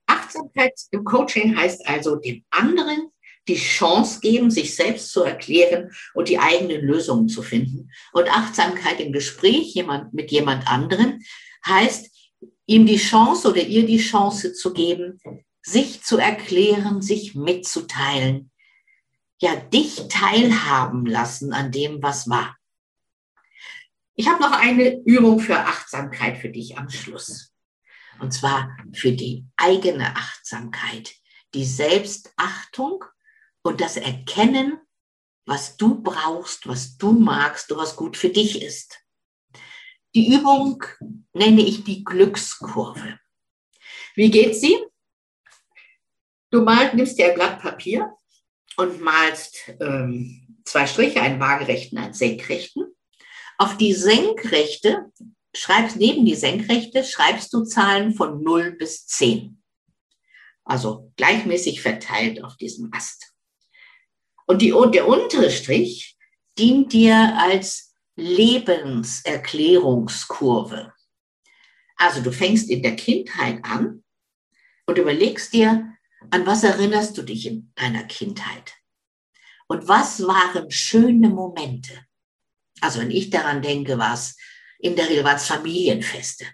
Achtsamkeit 0.06 0.80
im 0.92 1.04
Coaching 1.04 1.58
heißt 1.58 1.86
also 1.86 2.16
dem 2.16 2.46
anderen 2.50 3.12
die 3.48 3.56
Chance 3.56 4.20
geben, 4.20 4.52
sich 4.52 4.76
selbst 4.76 5.12
zu 5.12 5.24
erklären 5.24 5.92
und 6.14 6.30
die 6.30 6.40
eigenen 6.40 6.82
Lösungen 6.82 7.30
zu 7.30 7.42
finden. 7.42 7.92
Und 8.14 8.30
Achtsamkeit 8.30 9.00
im 9.00 9.12
Gespräch 9.12 9.76
mit 10.12 10.32
jemand 10.32 10.68
anderem 10.68 11.20
heißt, 11.66 12.10
ihm 12.66 12.86
die 12.86 12.98
Chance 12.98 13.50
oder 13.50 13.62
ihr 13.62 13.86
die 13.86 14.00
Chance 14.00 14.54
zu 14.54 14.74
geben, 14.74 15.20
sich 15.62 16.04
zu 16.04 16.18
erklären, 16.18 17.02
sich 17.02 17.36
mitzuteilen, 17.36 18.52
ja, 19.40 19.56
dich 19.56 20.08
teilhaben 20.10 21.06
lassen 21.06 21.54
an 21.54 21.72
dem, 21.72 22.02
was 22.02 22.30
war. 22.30 22.58
Ich 24.16 24.28
habe 24.28 24.42
noch 24.42 24.52
eine 24.52 25.00
Übung 25.06 25.40
für 25.40 25.60
Achtsamkeit 25.60 26.38
für 26.38 26.50
dich 26.50 26.78
am 26.78 26.90
Schluss. 26.90 27.54
Und 28.20 28.34
zwar 28.34 28.76
für 28.94 29.12
die 29.12 29.46
eigene 29.58 30.16
Achtsamkeit, 30.16 31.14
die 31.54 31.66
Selbstachtung 31.66 33.06
und 33.68 33.82
das 33.82 33.98
Erkennen, 33.98 34.80
was 35.46 35.76
du 35.76 36.02
brauchst, 36.02 36.68
was 36.68 36.98
du 36.98 37.12
magst 37.12 37.70
und 37.70 37.78
was 37.78 37.98
gut 37.98 38.16
für 38.16 38.30
dich 38.30 38.62
ist. 38.62 39.02
Die 40.16 40.34
Übung 40.34 40.82
nenne 41.34 41.62
ich 41.62 41.84
die 41.84 42.06
Glückskurve. 42.06 43.20
Wie 44.16 44.32
geht 44.32 44.56
sie? 44.56 44.78
Du 46.50 46.62
mal, 46.62 46.96
nimmst 46.96 47.20
dir 47.20 47.28
ein 47.28 47.36
Blatt 47.36 47.60
Papier 47.62 48.16
und 48.78 49.02
malst 49.02 49.58
ähm, 49.82 50.62
zwei 50.64 50.88
Striche, 50.88 51.22
einen 51.22 51.42
waagerechten, 51.42 51.98
einen 51.98 52.14
senkrechten. 52.14 52.96
Auf 53.58 53.76
die 53.76 53.92
senkrechte 53.94 55.12
schreibst 55.54 55.98
neben 55.98 56.26
die 56.26 56.36
Senkrechte, 56.36 57.04
schreibst 57.04 57.52
du 57.52 57.66
Zahlen 57.66 58.14
von 58.14 58.42
0 58.42 58.78
bis 58.78 59.08
10. 59.08 59.62
Also 60.64 61.12
gleichmäßig 61.18 61.82
verteilt 61.82 62.42
auf 62.46 62.56
diesem 62.56 62.94
Ast. 62.94 63.37
Und 64.48 64.62
die, 64.62 64.74
der 64.94 65.08
untere 65.08 65.50
Strich 65.52 66.18
dient 66.58 66.94
dir 66.94 67.38
als 67.38 67.94
Lebenserklärungskurve. 68.16 70.94
Also 71.98 72.22
du 72.22 72.32
fängst 72.32 72.70
in 72.70 72.82
der 72.82 72.96
Kindheit 72.96 73.60
an 73.64 74.06
und 74.86 74.98
überlegst 74.98 75.52
dir, 75.54 75.92
an 76.32 76.48
was 76.48 76.64
erinnerst 76.64 77.16
du 77.18 77.22
dich 77.22 77.46
in 77.46 77.72
deiner 77.76 78.06
Kindheit? 78.06 78.74
Und 79.68 79.88
was 79.88 80.26
waren 80.26 80.72
schöne 80.72 81.30
Momente? 81.30 81.94
Also 82.82 83.02
wenn 83.02 83.12
ich 83.12 83.30
daran 83.30 83.62
denke, 83.62 84.00
war 84.00 84.14
es 84.14 84.36
in 84.80 84.96
der 84.96 85.10
Regel 85.10 85.24
waren 85.24 85.38
es 85.38 85.48
Familienfeste. 85.48 86.46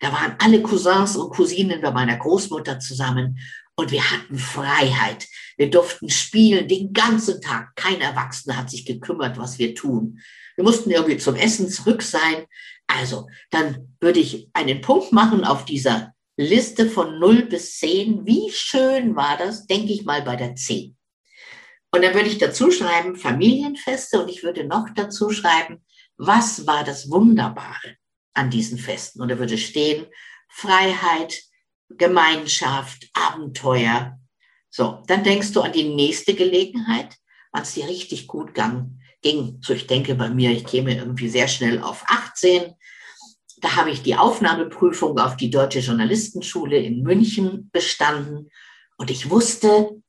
Da 0.00 0.12
waren 0.12 0.36
alle 0.38 0.62
Cousins 0.62 1.16
und 1.16 1.30
Cousinen 1.30 1.80
bei 1.80 1.90
meiner 1.90 2.16
Großmutter 2.16 2.78
zusammen 2.78 3.38
und 3.78 3.90
wir 3.90 4.10
hatten 4.10 4.38
Freiheit. 4.38 5.26
Wir 5.56 5.70
durften 5.70 6.10
spielen 6.10 6.68
den 6.68 6.92
ganzen 6.92 7.40
Tag. 7.40 7.74
Kein 7.76 8.00
Erwachsener 8.00 8.56
hat 8.56 8.70
sich 8.70 8.84
gekümmert, 8.84 9.38
was 9.38 9.58
wir 9.58 9.74
tun. 9.74 10.20
Wir 10.56 10.64
mussten 10.64 10.90
irgendwie 10.90 11.18
zum 11.18 11.36
Essen 11.36 11.70
zurück 11.70 12.02
sein. 12.02 12.46
Also, 12.86 13.28
dann 13.50 13.96
würde 14.00 14.20
ich 14.20 14.48
einen 14.52 14.80
Punkt 14.80 15.12
machen 15.12 15.44
auf 15.44 15.64
dieser 15.64 16.12
Liste 16.36 16.90
von 16.90 17.18
0 17.18 17.46
bis 17.46 17.78
10. 17.78 18.26
Wie 18.26 18.50
schön 18.50 19.14
war 19.14 19.36
das, 19.36 19.66
denke 19.66 19.92
ich 19.92 20.04
mal, 20.04 20.22
bei 20.22 20.36
der 20.36 20.56
10. 20.56 20.96
Und 21.90 22.02
dann 22.02 22.14
würde 22.14 22.28
ich 22.28 22.38
dazu 22.38 22.70
schreiben 22.70 23.16
Familienfeste 23.16 24.20
und 24.20 24.28
ich 24.28 24.42
würde 24.42 24.64
noch 24.64 24.88
dazu 24.94 25.30
schreiben 25.30 25.82
was 26.18 26.66
war 26.66 26.84
das 26.84 27.10
Wunderbare 27.10 27.96
an 28.34 28.50
diesen 28.50 28.76
Festen? 28.76 29.22
Und 29.22 29.28
da 29.28 29.38
würde 29.38 29.56
stehen, 29.56 30.06
Freiheit, 30.48 31.40
Gemeinschaft, 31.88 33.08
Abenteuer. 33.12 34.18
So, 34.70 35.02
dann 35.06 35.24
denkst 35.24 35.52
du 35.52 35.62
an 35.62 35.72
die 35.72 35.94
nächste 35.94 36.34
Gelegenheit, 36.34 37.16
es 37.60 37.74
dir 37.74 37.88
richtig 37.88 38.28
gut 38.28 38.54
ging. 38.54 39.58
So, 39.62 39.72
ich 39.72 39.88
denke 39.88 40.14
bei 40.14 40.30
mir, 40.30 40.52
ich 40.52 40.64
käme 40.64 40.94
irgendwie 40.94 41.28
sehr 41.28 41.48
schnell 41.48 41.82
auf 41.82 42.04
18. 42.06 42.74
Da 43.60 43.74
habe 43.74 43.90
ich 43.90 44.02
die 44.02 44.14
Aufnahmeprüfung 44.14 45.18
auf 45.18 45.36
die 45.36 45.50
Deutsche 45.50 45.80
Journalistenschule 45.80 46.76
in 46.76 47.02
München 47.02 47.68
bestanden. 47.72 48.48
Und 48.96 49.10
ich 49.10 49.28
wusste, 49.28 50.00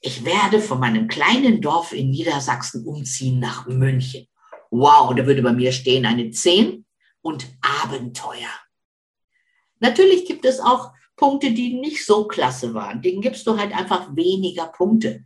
ich 0.00 0.24
werde 0.24 0.60
von 0.60 0.80
meinem 0.80 1.08
kleinen 1.08 1.60
Dorf 1.60 1.92
in 1.92 2.08
Niedersachsen 2.08 2.86
umziehen 2.86 3.38
nach 3.38 3.66
München 3.66 4.26
wow, 4.74 5.14
da 5.14 5.26
würde 5.26 5.42
bei 5.42 5.52
mir 5.52 5.72
stehen 5.72 6.04
eine 6.04 6.30
10 6.30 6.84
und 7.22 7.46
Abenteuer. 7.60 8.50
Natürlich 9.78 10.26
gibt 10.26 10.44
es 10.44 10.60
auch 10.60 10.92
Punkte, 11.16 11.52
die 11.52 11.74
nicht 11.74 12.04
so 12.04 12.26
klasse 12.26 12.74
waren. 12.74 13.02
Denen 13.02 13.20
gibst 13.20 13.46
du 13.46 13.58
halt 13.58 13.72
einfach 13.76 14.14
weniger 14.16 14.66
Punkte. 14.66 15.24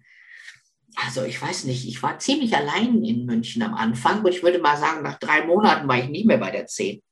Also 0.97 1.25
ich 1.25 1.41
weiß 1.41 1.65
nicht, 1.65 1.87
ich 1.87 2.03
war 2.03 2.19
ziemlich 2.19 2.55
allein 2.57 3.05
in 3.05 3.25
München 3.25 3.63
am 3.63 3.75
Anfang 3.75 4.25
und 4.25 4.33
ich 4.33 4.43
würde 4.43 4.59
mal 4.59 4.77
sagen, 4.77 5.03
nach 5.03 5.19
drei 5.19 5.47
Monaten 5.47 5.87
war 5.87 5.99
ich 5.99 6.09
nicht 6.09 6.27
mehr 6.27 6.39
bei 6.39 6.51
der 6.51 6.67
10. 6.67 7.03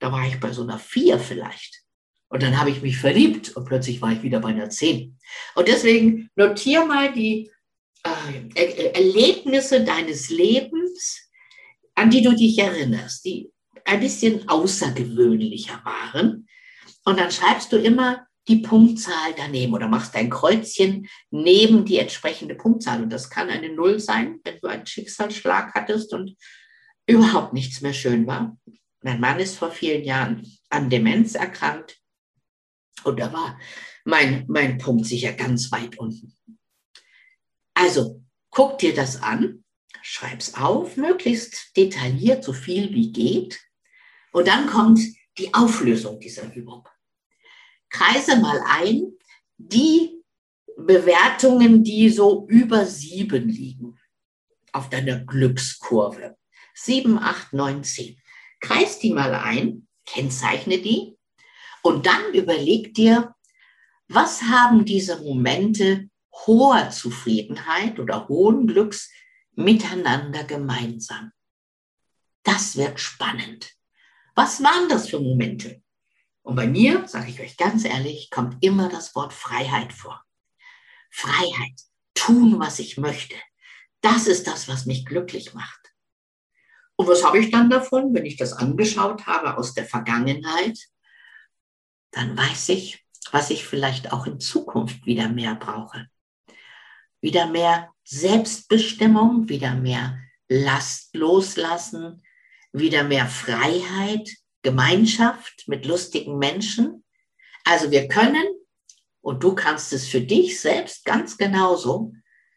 Da 0.00 0.12
war 0.12 0.26
ich 0.26 0.40
bei 0.40 0.52
so 0.52 0.62
einer 0.62 0.78
4 0.78 1.18
vielleicht. 1.18 1.82
Und 2.28 2.42
dann 2.42 2.60
habe 2.60 2.70
ich 2.70 2.82
mich 2.82 2.98
verliebt 2.98 3.56
und 3.56 3.64
plötzlich 3.64 4.02
war 4.02 4.12
ich 4.12 4.22
wieder 4.22 4.40
bei 4.40 4.48
einer 4.48 4.68
10. 4.68 5.18
Und 5.54 5.68
deswegen 5.68 6.30
notiere 6.36 6.84
mal 6.84 7.12
die 7.12 7.50
äh, 8.54 8.90
Erlebnisse 8.92 9.84
deines 9.84 10.28
Lebens, 10.30 11.30
an 11.94 12.10
die 12.10 12.22
du 12.22 12.34
dich 12.34 12.58
erinnerst, 12.58 13.24
die 13.24 13.50
ein 13.84 14.00
bisschen 14.00 14.48
außergewöhnlicher 14.48 15.80
waren. 15.84 16.47
Und 17.08 17.18
dann 17.18 17.30
schreibst 17.30 17.72
du 17.72 17.78
immer 17.78 18.26
die 18.48 18.56
Punktzahl 18.56 19.32
daneben 19.34 19.72
oder 19.72 19.88
machst 19.88 20.14
dein 20.14 20.28
Kreuzchen 20.28 21.08
neben 21.30 21.86
die 21.86 21.96
entsprechende 21.96 22.54
Punktzahl. 22.54 23.02
Und 23.02 23.08
das 23.08 23.30
kann 23.30 23.48
eine 23.48 23.70
Null 23.74 23.98
sein, 23.98 24.40
wenn 24.44 24.60
du 24.60 24.66
einen 24.66 24.84
Schicksalsschlag 24.84 25.72
hattest 25.74 26.12
und 26.12 26.36
überhaupt 27.06 27.54
nichts 27.54 27.80
mehr 27.80 27.94
schön 27.94 28.26
war. 28.26 28.58
Mein 29.00 29.20
Mann 29.20 29.40
ist 29.40 29.56
vor 29.56 29.70
vielen 29.70 30.04
Jahren 30.04 30.46
an 30.68 30.90
Demenz 30.90 31.34
erkrankt 31.34 31.98
und 33.04 33.18
da 33.18 33.32
war 33.32 33.58
mein, 34.04 34.44
mein 34.46 34.76
Punkt 34.76 35.06
sicher 35.06 35.32
ganz 35.32 35.72
weit 35.72 35.98
unten. 35.98 36.36
Also 37.72 38.22
guck 38.50 38.80
dir 38.80 38.94
das 38.94 39.22
an, 39.22 39.64
schreib's 40.02 40.56
auf, 40.56 40.98
möglichst 40.98 41.74
detailliert, 41.74 42.44
so 42.44 42.52
viel 42.52 42.92
wie 42.92 43.12
geht. 43.12 43.58
Und 44.30 44.46
dann 44.46 44.66
kommt 44.66 45.00
die 45.38 45.54
Auflösung 45.54 46.20
dieser 46.20 46.54
Übung. 46.54 46.86
Kreise 47.90 48.36
mal 48.36 48.60
ein 48.66 49.12
die 49.56 50.22
Bewertungen, 50.76 51.82
die 51.82 52.08
so 52.10 52.46
über 52.48 52.86
sieben 52.86 53.48
liegen 53.48 53.98
auf 54.72 54.88
deiner 54.88 55.20
Glückskurve. 55.20 56.36
Sieben, 56.74 57.18
acht, 57.18 57.52
neun, 57.52 57.82
zehn. 57.82 58.20
Kreis 58.60 58.98
die 58.98 59.12
mal 59.12 59.34
ein, 59.34 59.88
kennzeichne 60.06 60.78
die 60.78 61.16
und 61.82 62.06
dann 62.06 62.32
überleg 62.34 62.94
dir, 62.94 63.34
was 64.08 64.42
haben 64.42 64.84
diese 64.84 65.22
Momente 65.22 66.08
hoher 66.46 66.90
Zufriedenheit 66.90 67.98
oder 67.98 68.28
hohen 68.28 68.66
Glücks 68.66 69.10
miteinander 69.52 70.44
gemeinsam. 70.44 71.32
Das 72.44 72.76
wird 72.76 73.00
spannend. 73.00 73.74
Was 74.34 74.62
waren 74.62 74.88
das 74.88 75.08
für 75.08 75.20
Momente? 75.20 75.82
Und 76.48 76.56
bei 76.56 76.66
mir, 76.66 77.06
sage 77.06 77.30
ich 77.30 77.40
euch 77.40 77.58
ganz 77.58 77.84
ehrlich, 77.84 78.30
kommt 78.30 78.64
immer 78.64 78.88
das 78.88 79.14
Wort 79.14 79.34
Freiheit 79.34 79.92
vor. 79.92 80.24
Freiheit, 81.10 81.78
tun, 82.14 82.58
was 82.58 82.78
ich 82.78 82.96
möchte. 82.96 83.34
Das 84.00 84.26
ist 84.26 84.46
das, 84.46 84.66
was 84.66 84.86
mich 84.86 85.04
glücklich 85.04 85.52
macht. 85.52 85.92
Und 86.96 87.06
was 87.06 87.22
habe 87.22 87.38
ich 87.38 87.50
dann 87.50 87.68
davon, 87.68 88.14
wenn 88.14 88.24
ich 88.24 88.36
das 88.36 88.54
angeschaut 88.54 89.26
habe 89.26 89.58
aus 89.58 89.74
der 89.74 89.84
Vergangenheit? 89.84 90.78
Dann 92.12 92.34
weiß 92.34 92.70
ich, 92.70 93.04
was 93.30 93.50
ich 93.50 93.66
vielleicht 93.66 94.12
auch 94.12 94.26
in 94.26 94.40
Zukunft 94.40 95.04
wieder 95.04 95.28
mehr 95.28 95.54
brauche 95.54 96.08
wieder 97.20 97.46
mehr 97.46 97.92
Selbstbestimmung, 98.04 99.48
wieder 99.48 99.74
mehr 99.74 100.18
Last 100.48 101.14
loslassen, 101.14 102.22
wieder 102.72 103.04
mehr 103.04 103.26
Freiheit, 103.26 104.30
Gemeinschaft 104.68 105.66
mit 105.66 105.86
lustigen 105.86 106.36
Menschen. 106.36 107.02
Also 107.64 107.90
wir 107.90 108.06
können, 108.06 108.46
und 109.22 109.42
du 109.42 109.54
kannst 109.54 109.94
es 109.94 110.06
für 110.06 110.20
dich 110.20 110.60
selbst 110.60 111.06
ganz 111.06 111.38
genauso, 111.38 112.12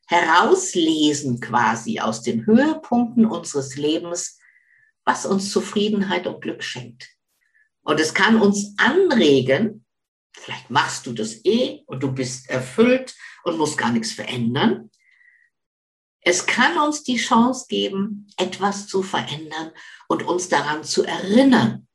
herauslesen 0.08 1.40
quasi 1.40 2.02
aus 2.02 2.22
den 2.22 2.46
Höhepunkten 2.46 3.26
unseres 3.26 3.78
Lebens, 3.78 4.40
was 5.06 5.26
uns 5.26 5.52
Zufriedenheit 5.54 6.28
und 6.28 6.42
Glück 6.42 6.64
schenkt. 6.64 7.08
Und 7.82 7.98
es 8.02 8.14
kann 8.14 8.42
uns 8.42 8.76
anregen, 8.78 9.86
vielleicht 10.34 10.70
machst 10.70 11.06
du 11.06 11.14
das 11.14 11.46
eh 11.46 11.84
und 11.86 12.04
du 12.04 12.12
bist 12.12 12.50
erfüllt 12.50 13.16
und 13.46 13.58
muss 13.58 13.78
gar 13.78 13.94
nichts 13.94 14.12
verändern. 14.12 14.92
Es 16.20 16.46
kann 16.46 16.78
uns 16.78 17.04
die 17.04 17.16
Chance 17.16 17.68
geben, 17.70 18.28
etwas 18.36 18.88
zu 18.88 19.02
verändern 19.02 19.72
und 20.10 20.24
uns 20.24 20.50
daran 20.50 20.84
zu 20.84 21.06
erinnern, 21.06 21.88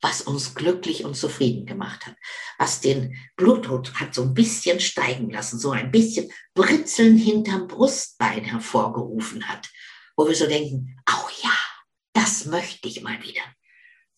was 0.00 0.22
uns 0.22 0.54
glücklich 0.54 1.04
und 1.04 1.14
zufrieden 1.14 1.66
gemacht 1.66 2.06
hat, 2.06 2.16
was 2.58 2.80
den 2.80 3.16
Blutdruck 3.36 4.00
hat 4.00 4.14
so 4.14 4.22
ein 4.22 4.32
bisschen 4.34 4.80
steigen 4.80 5.30
lassen, 5.30 5.58
so 5.58 5.72
ein 5.72 5.90
bisschen 5.90 6.32
Britzeln 6.54 7.16
hinterm 7.16 7.66
Brustbein 7.68 8.44
hervorgerufen 8.44 9.48
hat, 9.48 9.68
wo 10.16 10.26
wir 10.26 10.34
so 10.34 10.46
denken, 10.46 10.96
oh 11.08 11.28
ja, 11.42 11.52
das 12.14 12.46
möchte 12.46 12.88
ich 12.88 13.02
mal 13.02 13.22
wieder. 13.22 13.42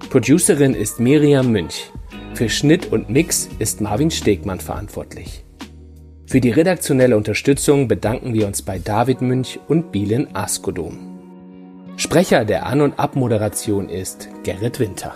Producerin 0.09 0.73
ist 0.73 0.99
Miriam 0.99 1.49
Münch. 1.49 1.91
Für 2.33 2.49
Schnitt 2.49 2.91
und 2.91 3.09
Mix 3.09 3.47
ist 3.59 3.79
Marvin 3.79 4.11
Stegmann 4.11 4.59
verantwortlich. 4.59 5.45
Für 6.25 6.41
die 6.41 6.51
redaktionelle 6.51 7.15
Unterstützung 7.15 7.87
bedanken 7.87 8.33
wir 8.33 8.47
uns 8.47 8.61
bei 8.61 8.79
David 8.79 9.21
Münch 9.21 9.57
und 9.69 9.93
Bielen 9.93 10.35
Askodom. 10.35 10.97
Sprecher 11.95 12.43
der 12.43 12.65
An- 12.65 12.81
und 12.81 12.99
Abmoderation 12.99 13.87
ist 13.87 14.27
Gerrit 14.43 14.81
Winter. 14.81 15.15